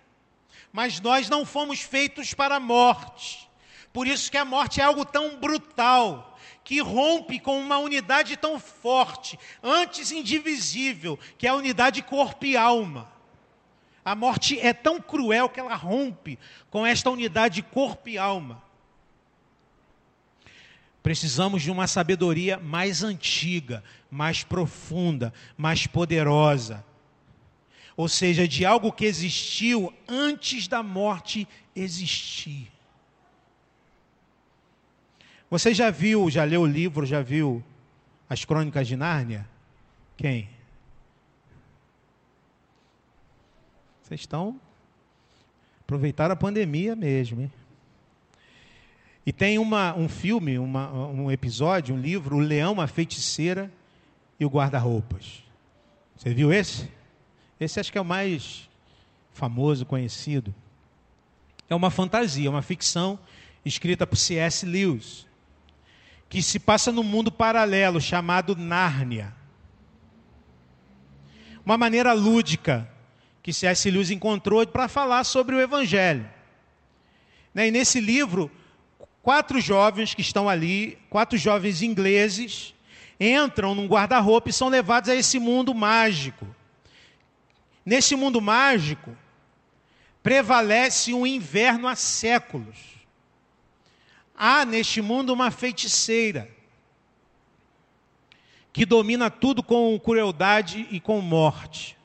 Mas 0.73 1.01
nós 1.01 1.29
não 1.29 1.47
fomos 1.47 1.81
feitos 1.81 2.35
para 2.35 2.57
a 2.57 2.61
morte. 2.61 3.49
Por 3.93 4.07
isso 4.07 4.31
que 4.31 4.37
a 4.37 4.45
morte 4.45 4.81
é 4.81 4.85
algo 4.85 5.05
tão 5.05 5.37
brutal, 5.37 6.38
que 6.69 6.83
rompe 6.83 7.41
com 7.41 7.59
uma 7.59 7.79
unidade 7.79 8.37
tão 8.37 8.61
forte, 8.61 9.39
antes 9.63 10.13
indivisível, 10.13 11.19
que 11.39 11.47
é 11.47 11.51
a 11.51 11.55
unidade 11.55 12.03
corpo 12.03 12.45
e 12.45 12.59
alma. 12.59 13.11
A 14.05 14.15
morte 14.15 14.61
é 14.61 14.75
tão 14.75 15.01
cruel 15.01 15.49
que 15.49 15.59
ela 15.59 15.75
rompe 15.75 16.39
com 16.69 16.85
esta 16.85 17.09
unidade 17.09 17.63
corpo 17.63 18.11
e 18.11 18.19
alma. 18.19 18.63
Precisamos 21.03 21.63
de 21.63 21.71
uma 21.71 21.87
sabedoria 21.87 22.59
mais 22.59 23.03
antiga, 23.03 23.83
mais 24.11 24.45
profunda, 24.45 25.33
mais 25.57 25.87
poderosa. 25.87 26.85
Ou 27.97 28.11
seja, 28.11 28.47
de 28.47 28.67
algo 28.67 28.93
que 28.93 29.07
existiu 29.07 29.91
antes 30.07 30.69
da 30.69 30.83
morte 30.83 31.49
existir. 31.75 32.71
Você 35.51 35.73
já 35.73 35.91
viu, 35.91 36.29
já 36.29 36.45
leu 36.45 36.63
o 36.63 36.67
livro, 36.67 37.07
já 37.07 37.23
viu 37.23 37.63
as 38.29 38.45
crônicas 38.45 38.87
de 38.87 38.97
Nárnia? 38.97 39.49
Quem? 40.17 40.49
Vocês 44.03 44.21
estão 44.21 44.61
aproveitaram 45.89 46.35
a 46.35 46.37
pandemia 46.37 46.95
mesmo, 46.95 47.41
hein? 47.41 47.53
E 49.25 49.33
tem 49.33 49.59
uma, 49.59 49.97
um 49.97 50.07
filme, 50.07 50.59
uma, 50.59 50.91
um 51.09 51.31
episódio, 51.31 51.95
um 51.95 51.99
livro, 51.99 52.37
O 52.37 52.41
Leão, 52.41 52.79
a 52.79 52.87
Feiticeira 52.87 53.73
e 54.39 54.45
o 54.45 54.49
Guarda-Roupas. 54.51 55.43
Você 56.15 56.35
viu 56.35 56.53
esse? 56.53 56.91
Esse 57.59 57.81
acho 57.81 57.91
que 57.91 57.97
é 57.97 58.01
o 58.01 58.05
mais 58.05 58.69
famoso, 59.33 59.87
conhecido. 59.87 60.55
É 61.71 61.75
uma 61.75 61.91
fantasia, 61.91 62.51
uma 62.51 62.63
ficção 62.63 63.19
escrita 63.65 64.07
por 64.07 64.17
C.S. 64.17 64.67
Lewis 64.67 65.28
que 66.29 66.43
se 66.43 66.59
passa 66.59 66.93
num 66.93 67.03
mundo 67.03 67.33
paralelo 67.33 68.01
chamado 68.01 68.55
Nárnia. 68.55 69.35
Uma 71.65 71.79
maneira 71.79 72.13
lúdica 72.13 72.89
que 73.43 73.53
C.S. 73.53 73.91
Lewis 73.91 74.11
encontrou 74.11 74.67
para 74.67 74.89
falar 74.89 75.25
sobre 75.25 75.55
o 75.57 75.61
Evangelho. 75.61 76.29
Né, 77.55 77.69
e 77.69 77.71
nesse 77.71 77.99
livro, 77.99 78.51
quatro 79.23 79.61
jovens 79.61 80.13
que 80.13 80.21
estão 80.21 80.49
ali, 80.49 80.99
quatro 81.09 81.39
jovens 81.39 81.83
ingleses, 81.83 82.75
entram 83.19 83.75
num 83.75 83.87
guarda-roupa 83.87 84.51
e 84.51 84.53
são 84.53 84.69
levados 84.69 85.09
a 85.09 85.15
esse 85.15 85.39
mundo 85.39 85.75
mágico. 85.75 86.47
Nesse 87.85 88.15
mundo 88.15 88.41
mágico, 88.41 89.17
prevalece 90.23 91.15
um 91.15 91.27
inverno 91.27 91.89
há 91.89 91.97
séculos 91.97 92.98
há 94.39 94.65
neste 94.65 95.03
mundo 95.03 95.33
uma 95.33 95.51
feiticeira 95.51 96.49
que 98.73 98.87
domina 98.87 99.29
tudo 99.29 99.63
com 99.63 99.99
crueldade 99.99 100.87
e 100.91 101.01
com 101.01 101.21
morte. 101.21 101.99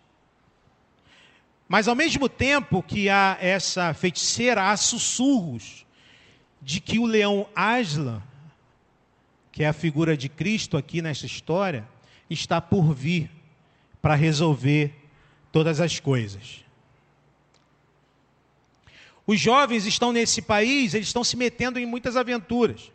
Mas 1.68 1.88
ao 1.88 1.96
mesmo 1.96 2.28
tempo 2.28 2.82
que 2.82 3.10
há 3.10 3.38
essa 3.40 3.94
feiticeira, 3.94 4.72
há 4.72 4.76
sussurros 4.76 5.86
de 6.62 6.82
que 6.82 6.98
o 6.98 7.06
leão 7.06 7.48
Aslan, 7.56 8.22
que 9.52 9.64
é 9.64 9.68
a 9.68 9.74
figura 9.74 10.18
de 10.18 10.28
Cristo 10.30 10.78
aqui 10.78 11.02
nessa 11.02 11.26
história, 11.28 11.88
está 12.30 12.60
por 12.60 12.94
vir 12.94 13.30
para 14.02 14.16
resolver 14.16 14.94
todas 15.52 15.80
as 15.80 16.00
coisas. 16.00 16.66
Os 19.26 19.40
jovens 19.40 19.86
estão 19.86 20.12
nesse 20.12 20.42
país, 20.42 20.94
eles 20.94 21.08
estão 21.08 21.24
se 21.24 21.38
metendo 21.38 21.80
em 21.80 21.86
muitas 21.86 22.18
aventuras. 22.18 22.92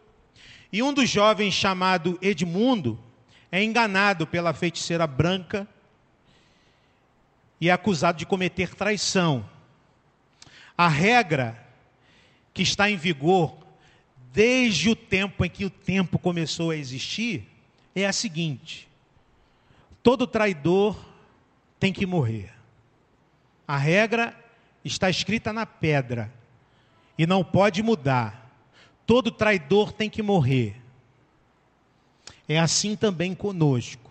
E 0.72 0.82
um 0.82 0.92
dos 0.92 1.08
jovens, 1.08 1.54
chamado 1.54 2.18
Edmundo, 2.20 2.98
é 3.50 3.62
enganado 3.62 4.26
pela 4.26 4.52
feiticeira 4.52 5.06
branca 5.06 5.66
e 7.60 7.70
é 7.70 7.72
acusado 7.72 8.18
de 8.18 8.26
cometer 8.26 8.74
traição. 8.74 9.48
A 10.76 10.86
regra 10.86 11.66
que 12.52 12.62
está 12.62 12.90
em 12.90 12.96
vigor 12.96 13.56
desde 14.32 14.90
o 14.90 14.96
tempo 14.96 15.44
em 15.44 15.50
que 15.50 15.64
o 15.64 15.70
tempo 15.70 16.18
começou 16.18 16.70
a 16.70 16.76
existir 16.76 17.48
é 17.94 18.06
a 18.06 18.12
seguinte: 18.12 18.86
todo 20.02 20.26
traidor 20.26 20.96
tem 21.80 21.92
que 21.92 22.04
morrer. 22.04 22.52
A 23.66 23.76
regra 23.76 24.36
está 24.88 25.08
escrita 25.08 25.52
na 25.52 25.64
pedra 25.64 26.32
e 27.16 27.26
não 27.26 27.44
pode 27.44 27.82
mudar. 27.82 28.50
Todo 29.06 29.30
traidor 29.30 29.92
tem 29.92 30.10
que 30.10 30.22
morrer. 30.22 30.76
É 32.48 32.58
assim 32.58 32.96
também 32.96 33.34
conosco. 33.34 34.08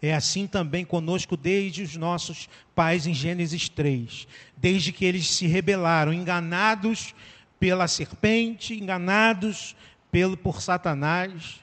É 0.00 0.14
assim 0.14 0.46
também 0.46 0.84
conosco 0.84 1.36
desde 1.36 1.82
os 1.82 1.96
nossos 1.96 2.48
pais 2.74 3.06
em 3.06 3.14
Gênesis 3.14 3.68
3, 3.68 4.28
desde 4.56 4.92
que 4.92 5.04
eles 5.04 5.28
se 5.28 5.46
rebelaram, 5.46 6.12
enganados 6.12 7.14
pela 7.58 7.88
serpente, 7.88 8.74
enganados 8.74 9.74
pelo 10.10 10.36
por 10.36 10.60
Satanás. 10.60 11.60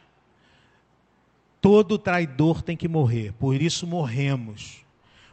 Todo 1.61 1.97
traidor 1.97 2.61
tem 2.61 2.75
que 2.75 2.87
morrer, 2.87 3.31
por 3.33 3.61
isso 3.61 3.87
morremos, 3.87 4.83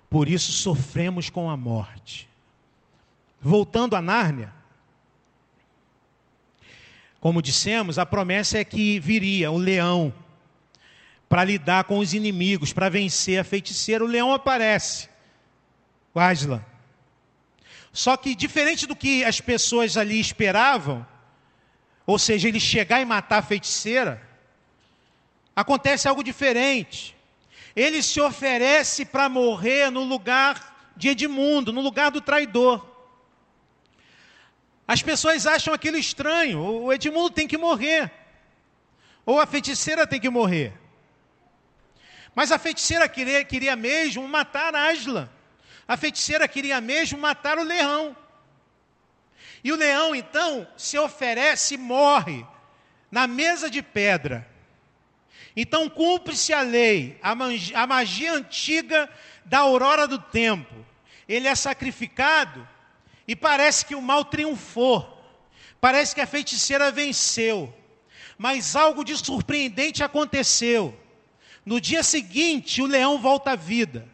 por 0.08 0.28
isso 0.28 0.52
sofremos 0.52 1.28
com 1.28 1.50
a 1.50 1.56
morte. 1.56 2.29
Voltando 3.40 3.96
a 3.96 4.02
Nárnia, 4.02 4.52
como 7.20 7.42
dissemos, 7.42 7.98
a 7.98 8.06
promessa 8.06 8.58
é 8.58 8.64
que 8.64 8.98
viria 8.98 9.50
o 9.50 9.58
leão 9.58 10.12
para 11.28 11.44
lidar 11.44 11.84
com 11.84 11.98
os 11.98 12.14
inimigos, 12.14 12.72
para 12.72 12.88
vencer 12.88 13.38
a 13.38 13.44
feiticeira. 13.44 14.02
O 14.02 14.06
leão 14.06 14.32
aparece, 14.32 15.08
o 16.14 16.18
Aslan. 16.18 16.64
Só 17.92 18.16
que, 18.16 18.34
diferente 18.34 18.86
do 18.86 18.96
que 18.96 19.24
as 19.24 19.40
pessoas 19.40 19.96
ali 19.96 20.18
esperavam, 20.18 21.06
ou 22.06 22.18
seja, 22.18 22.48
ele 22.48 22.58
chegar 22.58 23.00
e 23.00 23.04
matar 23.04 23.38
a 23.38 23.42
feiticeira, 23.42 24.20
acontece 25.54 26.08
algo 26.08 26.24
diferente. 26.24 27.16
Ele 27.76 28.02
se 28.02 28.20
oferece 28.20 29.04
para 29.04 29.28
morrer 29.28 29.90
no 29.90 30.02
lugar 30.02 30.92
de 30.96 31.10
Edmundo, 31.10 31.72
no 31.72 31.80
lugar 31.80 32.10
do 32.10 32.20
traidor. 32.20 32.89
As 34.90 35.02
pessoas 35.02 35.46
acham 35.46 35.72
aquilo 35.72 35.96
estranho. 35.96 36.60
O 36.60 36.92
Edmundo 36.92 37.30
tem 37.30 37.46
que 37.46 37.56
morrer. 37.56 38.10
Ou 39.24 39.38
a 39.38 39.46
feiticeira 39.46 40.04
tem 40.04 40.18
que 40.18 40.28
morrer. 40.28 40.72
Mas 42.34 42.50
a 42.50 42.58
feiticeira 42.58 43.08
queria, 43.08 43.44
queria 43.44 43.76
mesmo 43.76 44.26
matar 44.26 44.74
Aslan. 44.74 45.30
A 45.86 45.96
feiticeira 45.96 46.48
queria 46.48 46.80
mesmo 46.80 47.20
matar 47.20 47.56
o 47.56 47.62
leão. 47.62 48.16
E 49.62 49.70
o 49.70 49.76
leão, 49.76 50.12
então, 50.12 50.66
se 50.76 50.98
oferece 50.98 51.74
e 51.74 51.78
morre 51.78 52.44
na 53.12 53.28
mesa 53.28 53.70
de 53.70 53.82
pedra. 53.82 54.44
Então, 55.54 55.88
cumpre-se 55.88 56.52
a 56.52 56.62
lei, 56.62 57.16
a 57.22 57.30
a 57.30 57.86
magia 57.86 58.32
antiga 58.32 59.08
da 59.44 59.60
aurora 59.60 60.08
do 60.08 60.18
tempo. 60.18 60.74
ele 61.28 61.46
é 61.46 61.54
sacrificado 61.54 62.66
e 63.30 63.36
parece 63.36 63.86
que 63.86 63.94
o 63.94 64.02
mal 64.02 64.24
triunfou. 64.24 65.06
Parece 65.80 66.16
que 66.16 66.20
a 66.20 66.26
feiticeira 66.26 66.90
venceu. 66.90 67.72
Mas 68.36 68.74
algo 68.74 69.04
de 69.04 69.16
surpreendente 69.16 70.02
aconteceu. 70.02 70.98
No 71.64 71.80
dia 71.80 72.02
seguinte, 72.02 72.82
o 72.82 72.86
leão 72.86 73.20
volta 73.20 73.52
à 73.52 73.54
vida. 73.54 74.08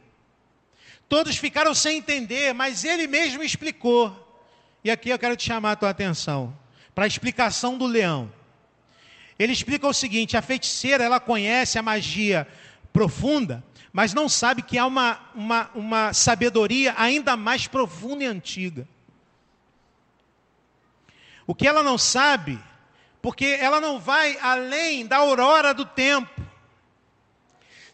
Todos 1.09 1.39
ficaram 1.39 1.75
sem 1.75 1.97
entender, 1.97 2.53
mas 2.53 2.85
ele 2.85 3.07
mesmo 3.07 3.43
explicou. 3.43 4.15
E 4.85 4.91
aqui 4.91 5.09
eu 5.09 5.19
quero 5.19 5.35
te 5.35 5.45
chamar 5.45 5.73
a 5.73 5.77
tua 5.77 5.89
atenção 5.89 6.55
para 6.95 7.05
a 7.05 7.09
explicação 7.09 7.79
do 7.79 7.87
leão. 7.87 8.31
Ele 9.39 9.55
explica 9.55 9.89
o 9.89 9.95
seguinte: 9.95 10.37
a 10.37 10.43
feiticeira 10.43 11.03
ela 11.03 11.19
conhece 11.19 11.79
a 11.79 11.83
magia 11.83 12.47
profunda, 12.93 13.65
mas 13.95 14.13
não 14.13 14.29
sabe 14.29 14.61
que 14.61 14.77
há 14.77 14.85
uma, 14.85 15.19
uma, 15.35 15.71
uma 15.75 16.13
sabedoria 16.13 16.95
ainda 16.99 17.35
mais 17.35 17.67
profunda 17.67 18.23
e 18.23 18.27
antiga. 18.27 18.87
O 21.47 21.55
que 21.55 21.67
ela 21.67 21.83
não 21.83 21.97
sabe, 21.97 22.59
porque 23.23 23.45
ela 23.61 23.81
não 23.81 24.01
vai 24.01 24.37
além 24.41 25.07
da 25.07 25.19
aurora 25.19 25.73
do 25.73 25.85
tempo. 25.85 26.43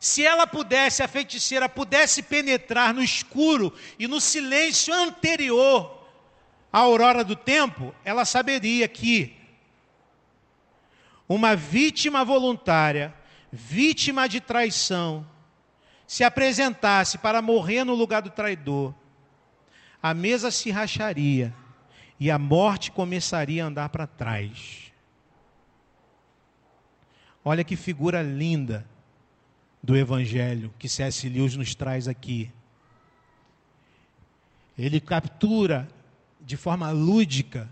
Se 0.01 0.25
ela 0.25 0.47
pudesse, 0.47 1.03
a 1.03 1.09
feiticeira 1.09 1.69
pudesse 1.69 2.23
penetrar 2.23 2.93
no 2.95 3.03
escuro 3.03 3.73
e 3.99 4.09
no 4.09 4.21
silêncio 4.21 4.93
anterior 4.93 6.09
à 6.73 6.79
aurora 6.79 7.23
do 7.23 7.37
tempo, 7.37 7.95
ela 8.05 8.25
saberia 8.25 8.89
que 8.89 9.37
uma 11.29 11.55
vítima 11.55 12.25
voluntária, 12.25 13.15
vítima 13.53 14.29
de 14.29 14.41
traição, 14.41 15.27
se 16.07 16.25
apresentasse 16.25 17.17
para 17.19 17.41
morrer 17.41 17.85
no 17.85 17.95
lugar 17.95 18.23
do 18.23 18.31
traidor, 18.31 18.95
a 20.03 20.13
mesa 20.13 20.51
se 20.51 20.71
racharia 20.71 21.55
e 22.23 22.31
a 22.31 22.39
morte 22.39 22.93
começaria 22.93 23.65
a 23.65 23.67
andar 23.67 23.89
para 23.89 24.07
trás. 24.07 24.93
Olha 27.45 27.65
que 27.65 27.75
figura 27.75 28.23
linda 28.23 28.87
do 29.83 29.97
Evangelho 29.97 30.73
que 30.79 30.89
C.S. 30.89 31.29
Lewis 31.29 31.57
nos 31.57 31.75
traz 31.75 32.07
aqui. 32.07 32.49
Ele 34.79 35.01
captura 35.01 35.89
de 36.41 36.57
forma 36.57 36.93
lúdica 36.93 37.69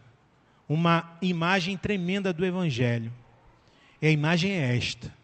uma 0.68 1.16
imagem 1.22 1.76
tremenda 1.76 2.32
do 2.32 2.44
Evangelho. 2.44 3.12
E 4.02 4.08
a 4.08 4.10
imagem 4.10 4.50
é 4.50 4.76
esta: 4.76 5.14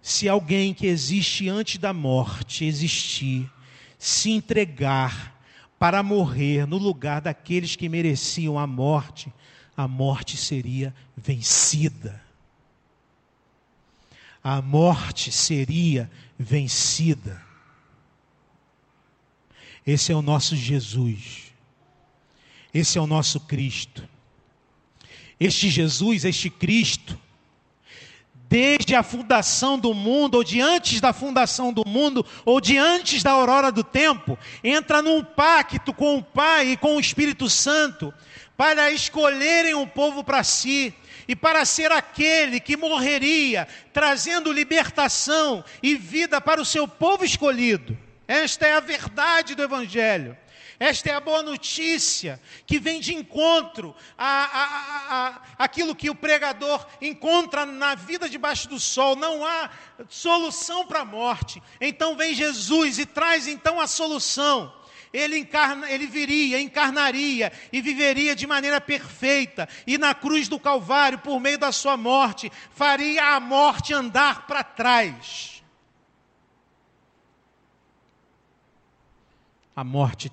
se 0.00 0.28
alguém 0.28 0.74
que 0.74 0.88
existe 0.88 1.48
antes 1.48 1.78
da 1.78 1.92
morte 1.92 2.64
existir, 2.64 3.48
se 3.96 4.32
entregar 4.32 5.31
para 5.82 6.00
morrer 6.00 6.64
no 6.64 6.78
lugar 6.78 7.20
daqueles 7.20 7.74
que 7.74 7.88
mereciam 7.88 8.56
a 8.56 8.68
morte, 8.68 9.32
a 9.76 9.88
morte 9.88 10.36
seria 10.36 10.94
vencida. 11.16 12.22
A 14.44 14.62
morte 14.62 15.32
seria 15.32 16.08
vencida. 16.38 17.42
Esse 19.84 20.12
é 20.12 20.14
o 20.14 20.22
nosso 20.22 20.54
Jesus. 20.54 21.52
Esse 22.72 22.96
é 22.96 23.00
o 23.00 23.06
nosso 23.08 23.40
Cristo. 23.40 24.08
Este 25.40 25.68
Jesus, 25.68 26.24
este 26.24 26.48
Cristo, 26.48 27.18
desde 28.52 28.94
a 28.94 29.02
fundação 29.02 29.78
do 29.78 29.94
mundo, 29.94 30.34
ou 30.34 30.44
de 30.44 30.60
antes 30.60 31.00
da 31.00 31.14
fundação 31.14 31.72
do 31.72 31.88
mundo, 31.88 32.22
ou 32.44 32.60
de 32.60 32.76
antes 32.76 33.22
da 33.22 33.30
aurora 33.30 33.72
do 33.72 33.82
tempo, 33.82 34.38
entra 34.62 35.00
num 35.00 35.24
pacto 35.24 35.94
com 35.94 36.18
o 36.18 36.22
Pai 36.22 36.72
e 36.72 36.76
com 36.76 36.96
o 36.96 37.00
Espírito 37.00 37.48
Santo, 37.48 38.12
para 38.54 38.90
escolherem 38.90 39.74
um 39.74 39.86
povo 39.86 40.22
para 40.22 40.44
si, 40.44 40.92
e 41.26 41.34
para 41.34 41.64
ser 41.64 41.90
aquele 41.92 42.60
que 42.60 42.76
morreria, 42.76 43.66
trazendo 43.90 44.52
libertação 44.52 45.64
e 45.82 45.94
vida 45.94 46.38
para 46.38 46.60
o 46.60 46.66
seu 46.66 46.86
povo 46.86 47.24
escolhido. 47.24 47.96
Esta 48.28 48.66
é 48.66 48.74
a 48.74 48.80
verdade 48.80 49.54
do 49.54 49.62
Evangelho. 49.62 50.36
Esta 50.82 51.10
é 51.10 51.14
a 51.14 51.20
boa 51.20 51.44
notícia 51.44 52.42
que 52.66 52.80
vem 52.80 52.98
de 52.98 53.14
encontro 53.14 53.94
a, 54.18 55.40
aquilo 55.56 55.94
que 55.94 56.10
o 56.10 56.14
pregador 56.14 56.84
encontra 57.00 57.64
na 57.64 57.94
vida 57.94 58.28
debaixo 58.28 58.68
do 58.68 58.80
sol. 58.80 59.14
Não 59.14 59.46
há 59.46 59.70
solução 60.08 60.84
para 60.84 61.02
a 61.02 61.04
morte. 61.04 61.62
Então 61.80 62.16
vem 62.16 62.34
Jesus 62.34 62.98
e 62.98 63.06
traz 63.06 63.46
então 63.46 63.80
a 63.80 63.86
solução. 63.86 64.74
Ele, 65.12 65.38
encarna, 65.38 65.88
ele 65.88 66.08
viria, 66.08 66.60
encarnaria 66.60 67.52
e 67.72 67.80
viveria 67.80 68.34
de 68.34 68.44
maneira 68.44 68.80
perfeita, 68.80 69.68
e 69.86 69.96
na 69.96 70.16
cruz 70.16 70.48
do 70.48 70.58
Calvário, 70.58 71.20
por 71.20 71.38
meio 71.38 71.58
da 71.58 71.70
sua 71.70 71.96
morte, 71.96 72.50
faria 72.74 73.36
a 73.36 73.38
morte 73.38 73.94
andar 73.94 74.48
para 74.48 74.64
trás. 74.64 75.62
A 79.76 79.84
morte 79.84 80.28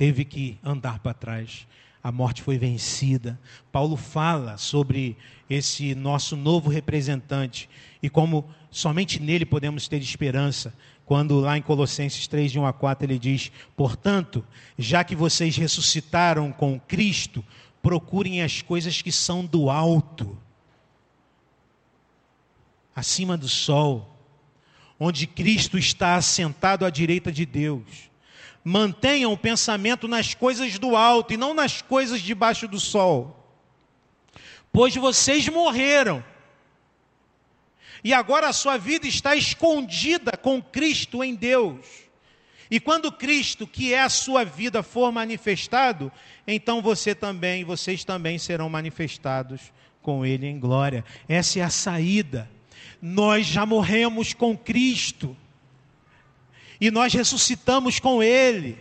teve 0.00 0.24
que 0.24 0.58
andar 0.64 0.98
para 1.00 1.12
trás. 1.12 1.66
A 2.02 2.10
morte 2.10 2.40
foi 2.40 2.56
vencida. 2.56 3.38
Paulo 3.70 3.98
fala 3.98 4.56
sobre 4.56 5.14
esse 5.50 5.94
nosso 5.94 6.36
novo 6.36 6.70
representante 6.70 7.68
e 8.02 8.08
como 8.08 8.48
somente 8.70 9.20
nele 9.20 9.44
podemos 9.44 9.88
ter 9.88 9.98
esperança. 9.98 10.72
Quando 11.04 11.38
lá 11.38 11.58
em 11.58 11.60
Colossenses 11.60 12.26
3, 12.26 12.50
de 12.50 12.58
1 12.58 12.64
a 12.64 12.72
4, 12.72 13.04
ele 13.04 13.18
diz: 13.18 13.52
Portanto, 13.76 14.42
já 14.78 15.04
que 15.04 15.14
vocês 15.14 15.54
ressuscitaram 15.58 16.50
com 16.50 16.80
Cristo, 16.80 17.44
procurem 17.82 18.40
as 18.40 18.62
coisas 18.62 19.02
que 19.02 19.12
são 19.12 19.44
do 19.44 19.68
alto, 19.68 20.34
acima 22.96 23.36
do 23.36 23.50
sol, 23.50 24.18
onde 24.98 25.26
Cristo 25.26 25.76
está 25.76 26.14
assentado 26.14 26.86
à 26.86 26.90
direita 26.90 27.30
de 27.30 27.44
Deus 27.44 28.09
mantenham 28.64 29.32
o 29.32 29.38
pensamento 29.38 30.06
nas 30.06 30.34
coisas 30.34 30.78
do 30.78 30.96
alto 30.96 31.32
e 31.32 31.36
não 31.36 31.54
nas 31.54 31.80
coisas 31.80 32.20
debaixo 32.20 32.68
do 32.68 32.78
sol. 32.78 33.36
Pois 34.72 34.94
vocês 34.94 35.48
morreram. 35.48 36.22
E 38.02 38.14
agora 38.14 38.48
a 38.48 38.52
sua 38.52 38.78
vida 38.78 39.06
está 39.06 39.34
escondida 39.34 40.36
com 40.36 40.62
Cristo 40.62 41.22
em 41.22 41.34
Deus. 41.34 41.86
E 42.70 42.78
quando 42.78 43.10
Cristo, 43.10 43.66
que 43.66 43.92
é 43.92 44.00
a 44.00 44.08
sua 44.08 44.44
vida, 44.44 44.82
for 44.82 45.10
manifestado, 45.10 46.10
então 46.46 46.80
você 46.80 47.14
também, 47.14 47.64
vocês 47.64 48.04
também 48.04 48.38
serão 48.38 48.70
manifestados 48.70 49.72
com 50.00 50.24
Ele 50.24 50.46
em 50.46 50.58
glória. 50.58 51.04
Essa 51.28 51.58
é 51.58 51.62
a 51.62 51.70
saída. 51.70 52.48
Nós 53.02 53.46
já 53.46 53.66
morremos 53.66 54.32
com 54.32 54.56
Cristo 54.56 55.36
e 56.80 56.90
nós 56.90 57.12
ressuscitamos 57.12 58.00
com 58.00 58.22
Ele. 58.22 58.78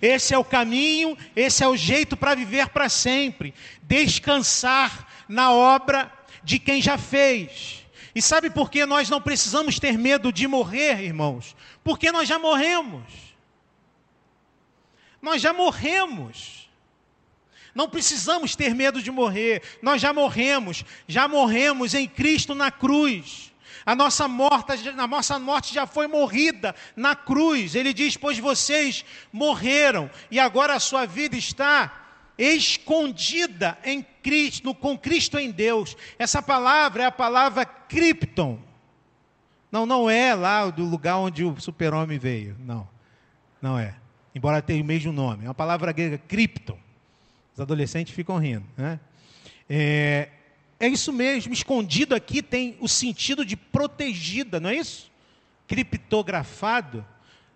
Esse 0.00 0.34
é 0.34 0.38
o 0.38 0.44
caminho, 0.44 1.16
esse 1.34 1.62
é 1.62 1.68
o 1.68 1.76
jeito 1.76 2.16
para 2.16 2.34
viver 2.34 2.68
para 2.68 2.88
sempre. 2.88 3.54
Descansar 3.82 5.06
na 5.28 5.52
obra 5.52 6.12
de 6.42 6.58
quem 6.58 6.80
já 6.80 6.96
fez. 6.96 7.84
E 8.14 8.22
sabe 8.22 8.48
por 8.48 8.70
que 8.70 8.86
nós 8.86 9.10
não 9.10 9.20
precisamos 9.20 9.78
ter 9.78 9.98
medo 9.98 10.32
de 10.32 10.46
morrer, 10.46 11.02
irmãos? 11.02 11.54
Porque 11.84 12.10
nós 12.10 12.28
já 12.28 12.38
morremos. 12.38 13.04
Nós 15.20 15.42
já 15.42 15.52
morremos. 15.52 16.70
Não 17.74 17.90
precisamos 17.90 18.56
ter 18.56 18.74
medo 18.74 19.02
de 19.02 19.10
morrer. 19.10 19.62
Nós 19.82 20.00
já 20.00 20.12
morremos. 20.12 20.84
Já 21.06 21.28
morremos 21.28 21.92
em 21.92 22.08
Cristo 22.08 22.54
na 22.54 22.70
cruz. 22.70 23.52
A 23.84 23.94
nossa, 23.94 24.26
morta, 24.28 24.74
a 24.74 25.06
nossa 25.06 25.38
morte 25.38 25.74
já 25.74 25.86
foi 25.86 26.06
morrida 26.06 26.74
na 26.94 27.14
cruz. 27.14 27.74
Ele 27.74 27.92
diz: 27.92 28.16
Pois 28.16 28.38
vocês 28.38 29.04
morreram 29.32 30.10
e 30.30 30.38
agora 30.38 30.74
a 30.74 30.80
sua 30.80 31.06
vida 31.06 31.36
está 31.36 32.04
escondida 32.38 33.78
em 33.84 34.02
Cristo, 34.22 34.74
com 34.74 34.96
Cristo 34.96 35.38
em 35.38 35.50
Deus. 35.50 35.96
Essa 36.18 36.42
palavra 36.42 37.04
é 37.04 37.06
a 37.06 37.12
palavra 37.12 37.64
cripton. 37.64 38.58
Não, 39.70 39.84
não 39.84 40.08
é 40.08 40.34
lá 40.34 40.68
do 40.70 40.84
lugar 40.84 41.18
onde 41.18 41.44
o 41.44 41.58
super-homem 41.60 42.18
veio. 42.18 42.56
Não, 42.60 42.88
não 43.60 43.78
é. 43.78 43.94
Embora 44.34 44.60
tenha 44.60 44.82
o 44.82 44.86
mesmo 44.86 45.12
nome. 45.12 45.44
É 45.44 45.48
uma 45.48 45.54
palavra 45.54 45.92
grega, 45.92 46.18
cripton. 46.18 46.78
Os 47.54 47.60
adolescentes 47.60 48.14
ficam 48.14 48.38
rindo. 48.38 48.66
Né? 48.76 49.00
É, 49.68 50.28
é 50.78 50.88
isso 50.88 51.12
mesmo, 51.12 51.52
escondido 51.52 52.14
aqui 52.14 52.42
tem 52.42 52.76
o 52.80 52.88
sentido 52.88 53.44
de 53.44 53.56
protegida, 53.56 54.60
não 54.60 54.70
é 54.70 54.76
isso? 54.76 55.10
Criptografado. 55.66 57.04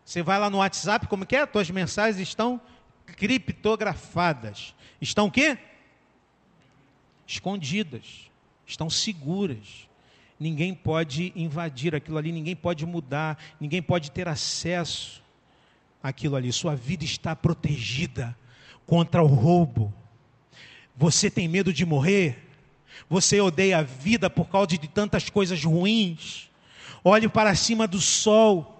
Você 0.04 0.22
vai 0.22 0.38
lá 0.38 0.48
no 0.48 0.58
WhatsApp, 0.58 1.06
como 1.06 1.26
que 1.26 1.36
é? 1.36 1.44
Tuas 1.44 1.70
mensagens 1.70 2.18
estão 2.18 2.60
criptografadas. 3.04 4.74
Estão 5.00 5.26
o 5.26 5.30
quê? 5.30 5.58
Escondidas. 7.26 8.30
Estão 8.66 8.88
seguras. 8.88 9.88
Ninguém 10.38 10.74
pode 10.74 11.32
invadir 11.36 11.94
aquilo 11.94 12.16
ali, 12.16 12.32
ninguém 12.32 12.56
pode 12.56 12.86
mudar, 12.86 13.38
ninguém 13.60 13.82
pode 13.82 14.10
ter 14.10 14.26
acesso. 14.26 15.22
aquilo 16.02 16.36
ali. 16.36 16.50
Sua 16.50 16.74
vida 16.74 17.04
está 17.04 17.36
protegida 17.36 18.34
contra 18.86 19.22
o 19.22 19.26
roubo. 19.26 19.92
Você 20.96 21.30
tem 21.30 21.46
medo 21.46 21.72
de 21.72 21.84
morrer? 21.84 22.49
Você 23.08 23.40
odeia 23.40 23.78
a 23.78 23.82
vida 23.82 24.28
por 24.30 24.48
causa 24.48 24.68
de 24.68 24.88
tantas 24.88 25.28
coisas 25.28 25.62
ruins? 25.64 26.50
Olhe 27.02 27.28
para 27.28 27.54
cima 27.54 27.86
do 27.86 28.00
sol. 28.00 28.76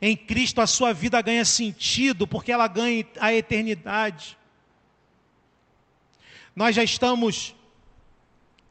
Em 0.00 0.16
Cristo 0.16 0.60
a 0.60 0.66
sua 0.66 0.92
vida 0.92 1.20
ganha 1.22 1.44
sentido, 1.44 2.26
porque 2.26 2.52
ela 2.52 2.66
ganha 2.66 3.06
a 3.20 3.32
eternidade. 3.32 4.36
Nós 6.54 6.74
já 6.74 6.82
estamos 6.82 7.54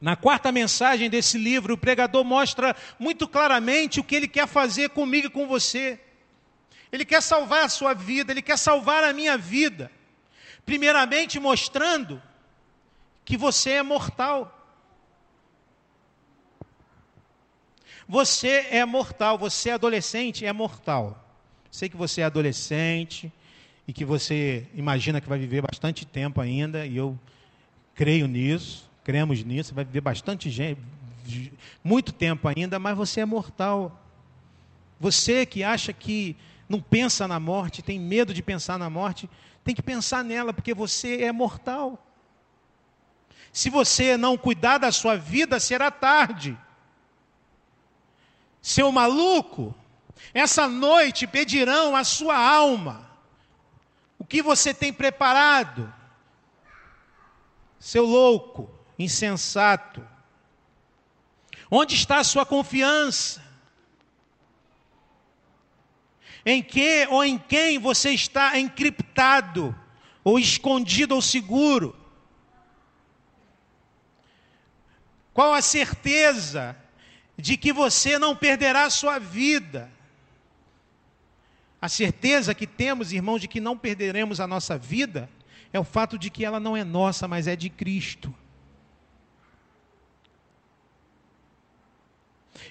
na 0.00 0.16
quarta 0.16 0.52
mensagem 0.52 1.08
desse 1.08 1.38
livro, 1.38 1.74
o 1.74 1.78
pregador 1.78 2.22
mostra 2.24 2.76
muito 2.98 3.26
claramente 3.26 4.00
o 4.00 4.04
que 4.04 4.14
ele 4.14 4.28
quer 4.28 4.46
fazer 4.46 4.90
comigo 4.90 5.28
e 5.28 5.30
com 5.30 5.46
você. 5.46 5.98
Ele 6.92 7.04
quer 7.04 7.22
salvar 7.22 7.64
a 7.64 7.68
sua 7.68 7.94
vida, 7.94 8.30
ele 8.30 8.42
quer 8.42 8.58
salvar 8.58 9.02
a 9.02 9.12
minha 9.12 9.38
vida. 9.38 9.90
Primeiramente, 10.66 11.40
mostrando 11.40 12.22
que 13.24 13.36
você 13.36 13.70
é 13.70 13.82
mortal. 13.82 14.63
Você 18.08 18.66
é 18.70 18.84
mortal, 18.84 19.38
você 19.38 19.70
é 19.70 19.72
adolescente, 19.74 20.44
é 20.44 20.52
mortal. 20.52 21.20
Sei 21.70 21.88
que 21.88 21.96
você 21.96 22.20
é 22.20 22.24
adolescente 22.24 23.32
e 23.88 23.92
que 23.92 24.04
você 24.04 24.66
imagina 24.74 25.20
que 25.20 25.28
vai 25.28 25.38
viver 25.38 25.62
bastante 25.62 26.04
tempo 26.04 26.40
ainda, 26.40 26.86
e 26.86 26.96
eu 26.96 27.18
creio 27.94 28.26
nisso, 28.26 28.90
cremos 29.02 29.42
nisso, 29.42 29.74
vai 29.74 29.84
viver 29.84 30.00
bastante 30.00 30.50
gente, 30.50 30.80
muito 31.82 32.12
tempo 32.12 32.48
ainda, 32.48 32.78
mas 32.78 32.96
você 32.96 33.20
é 33.20 33.24
mortal. 33.24 34.00
Você 35.00 35.44
que 35.44 35.62
acha 35.62 35.92
que 35.92 36.36
não 36.68 36.80
pensa 36.80 37.26
na 37.28 37.38
morte, 37.38 37.82
tem 37.82 37.98
medo 37.98 38.32
de 38.32 38.42
pensar 38.42 38.78
na 38.78 38.88
morte, 38.88 39.28
tem 39.62 39.74
que 39.74 39.82
pensar 39.82 40.22
nela, 40.24 40.52
porque 40.52 40.74
você 40.74 41.22
é 41.22 41.32
mortal. 41.32 42.04
Se 43.52 43.70
você 43.70 44.16
não 44.16 44.36
cuidar 44.36 44.78
da 44.78 44.90
sua 44.90 45.16
vida, 45.16 45.60
será 45.60 45.90
tarde. 45.90 46.56
Seu 48.64 48.90
maluco, 48.90 49.74
essa 50.32 50.66
noite 50.66 51.26
pedirão 51.26 51.94
a 51.94 52.02
sua 52.02 52.34
alma. 52.34 53.06
O 54.18 54.24
que 54.24 54.40
você 54.40 54.72
tem 54.72 54.90
preparado? 54.90 55.92
Seu 57.78 58.06
louco, 58.06 58.74
insensato. 58.98 60.02
Onde 61.70 61.94
está 61.94 62.20
a 62.20 62.24
sua 62.24 62.46
confiança? 62.46 63.44
Em 66.46 66.62
que 66.62 67.06
ou 67.10 67.22
em 67.22 67.36
quem 67.36 67.78
você 67.78 68.12
está 68.12 68.58
encriptado, 68.58 69.78
ou 70.24 70.38
escondido 70.38 71.14
ou 71.14 71.20
seguro? 71.20 71.94
Qual 75.34 75.52
a 75.52 75.60
certeza 75.60 76.82
de 77.36 77.56
que 77.56 77.72
você 77.72 78.18
não 78.18 78.34
perderá 78.36 78.84
a 78.84 78.90
sua 78.90 79.18
vida. 79.18 79.90
A 81.80 81.88
certeza 81.88 82.54
que 82.54 82.66
temos, 82.66 83.12
irmãos, 83.12 83.40
de 83.40 83.48
que 83.48 83.60
não 83.60 83.76
perderemos 83.76 84.40
a 84.40 84.46
nossa 84.46 84.78
vida 84.78 85.28
é 85.72 85.78
o 85.78 85.84
fato 85.84 86.16
de 86.16 86.30
que 86.30 86.44
ela 86.44 86.60
não 86.60 86.76
é 86.76 86.84
nossa, 86.84 87.26
mas 87.26 87.46
é 87.46 87.56
de 87.56 87.68
Cristo. 87.68 88.34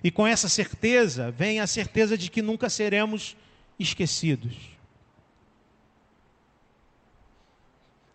E 0.03 0.09
com 0.09 0.26
essa 0.26 0.47
certeza 0.47 1.30
vem 1.30 1.59
a 1.59 1.68
certeza 1.68 2.18
de 2.18 2.32
que 2.32 2.41
nunca 2.41 2.70
seremos 2.70 3.36
esquecidos. 3.78 4.55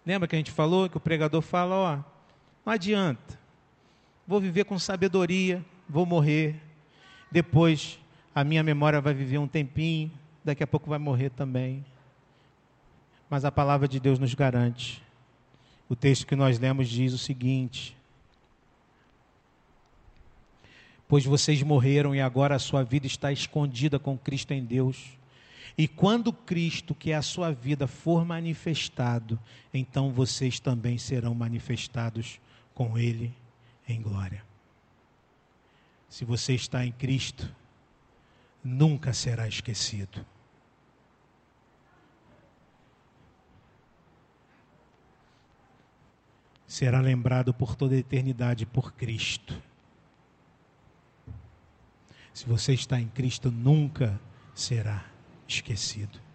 Lembra 0.04 0.26
que 0.26 0.34
a 0.34 0.38
gente 0.38 0.50
falou 0.50 0.88
que 0.88 0.96
o 0.96 1.00
pregador 1.00 1.42
fala, 1.42 1.74
ó, 1.74 1.96
não 2.64 2.72
adianta. 2.72 3.38
Vou 4.26 4.40
viver 4.40 4.64
com 4.64 4.78
sabedoria, 4.78 5.64
vou 5.88 6.04
morrer, 6.04 6.60
depois 7.30 7.98
a 8.34 8.44
minha 8.44 8.62
memória 8.62 9.00
vai 9.00 9.14
viver 9.14 9.38
um 9.38 9.48
tempinho, 9.48 10.10
daqui 10.44 10.62
a 10.62 10.66
pouco 10.66 10.88
vai 10.88 10.98
morrer 10.98 11.30
também. 11.30 11.84
Mas 13.28 13.44
a 13.44 13.52
palavra 13.52 13.88
de 13.88 13.98
Deus 13.98 14.18
nos 14.18 14.34
garante. 14.34 15.02
O 15.88 15.96
texto 15.96 16.26
que 16.26 16.36
nós 16.36 16.58
lemos 16.58 16.88
diz 16.88 17.12
o 17.12 17.18
seguinte: 17.18 17.96
Pois 21.06 21.24
vocês 21.24 21.62
morreram 21.62 22.14
e 22.14 22.20
agora 22.20 22.54
a 22.54 22.58
sua 22.58 22.82
vida 22.82 23.06
está 23.06 23.32
escondida 23.32 23.98
com 23.98 24.16
Cristo 24.16 24.52
em 24.52 24.64
Deus. 24.64 25.18
E 25.76 25.86
quando 25.86 26.32
Cristo, 26.32 26.94
que 26.94 27.12
é 27.12 27.14
a 27.14 27.22
sua 27.22 27.52
vida, 27.52 27.86
for 27.86 28.24
manifestado, 28.24 29.38
então 29.72 30.10
vocês 30.10 30.58
também 30.58 30.98
serão 30.98 31.34
manifestados 31.34 32.40
com 32.74 32.98
Ele 32.98 33.32
em 33.88 34.02
glória. 34.02 34.47
Se 36.08 36.24
você 36.24 36.54
está 36.54 36.84
em 36.84 36.92
Cristo, 36.92 37.54
nunca 38.64 39.12
será 39.12 39.46
esquecido. 39.46 40.24
Será 46.66 47.00
lembrado 47.00 47.52
por 47.52 47.74
toda 47.74 47.94
a 47.94 47.98
eternidade 47.98 48.66
por 48.66 48.92
Cristo. 48.92 49.60
Se 52.32 52.46
você 52.46 52.72
está 52.72 53.00
em 53.00 53.08
Cristo, 53.08 53.50
nunca 53.50 54.20
será 54.54 55.04
esquecido. 55.46 56.27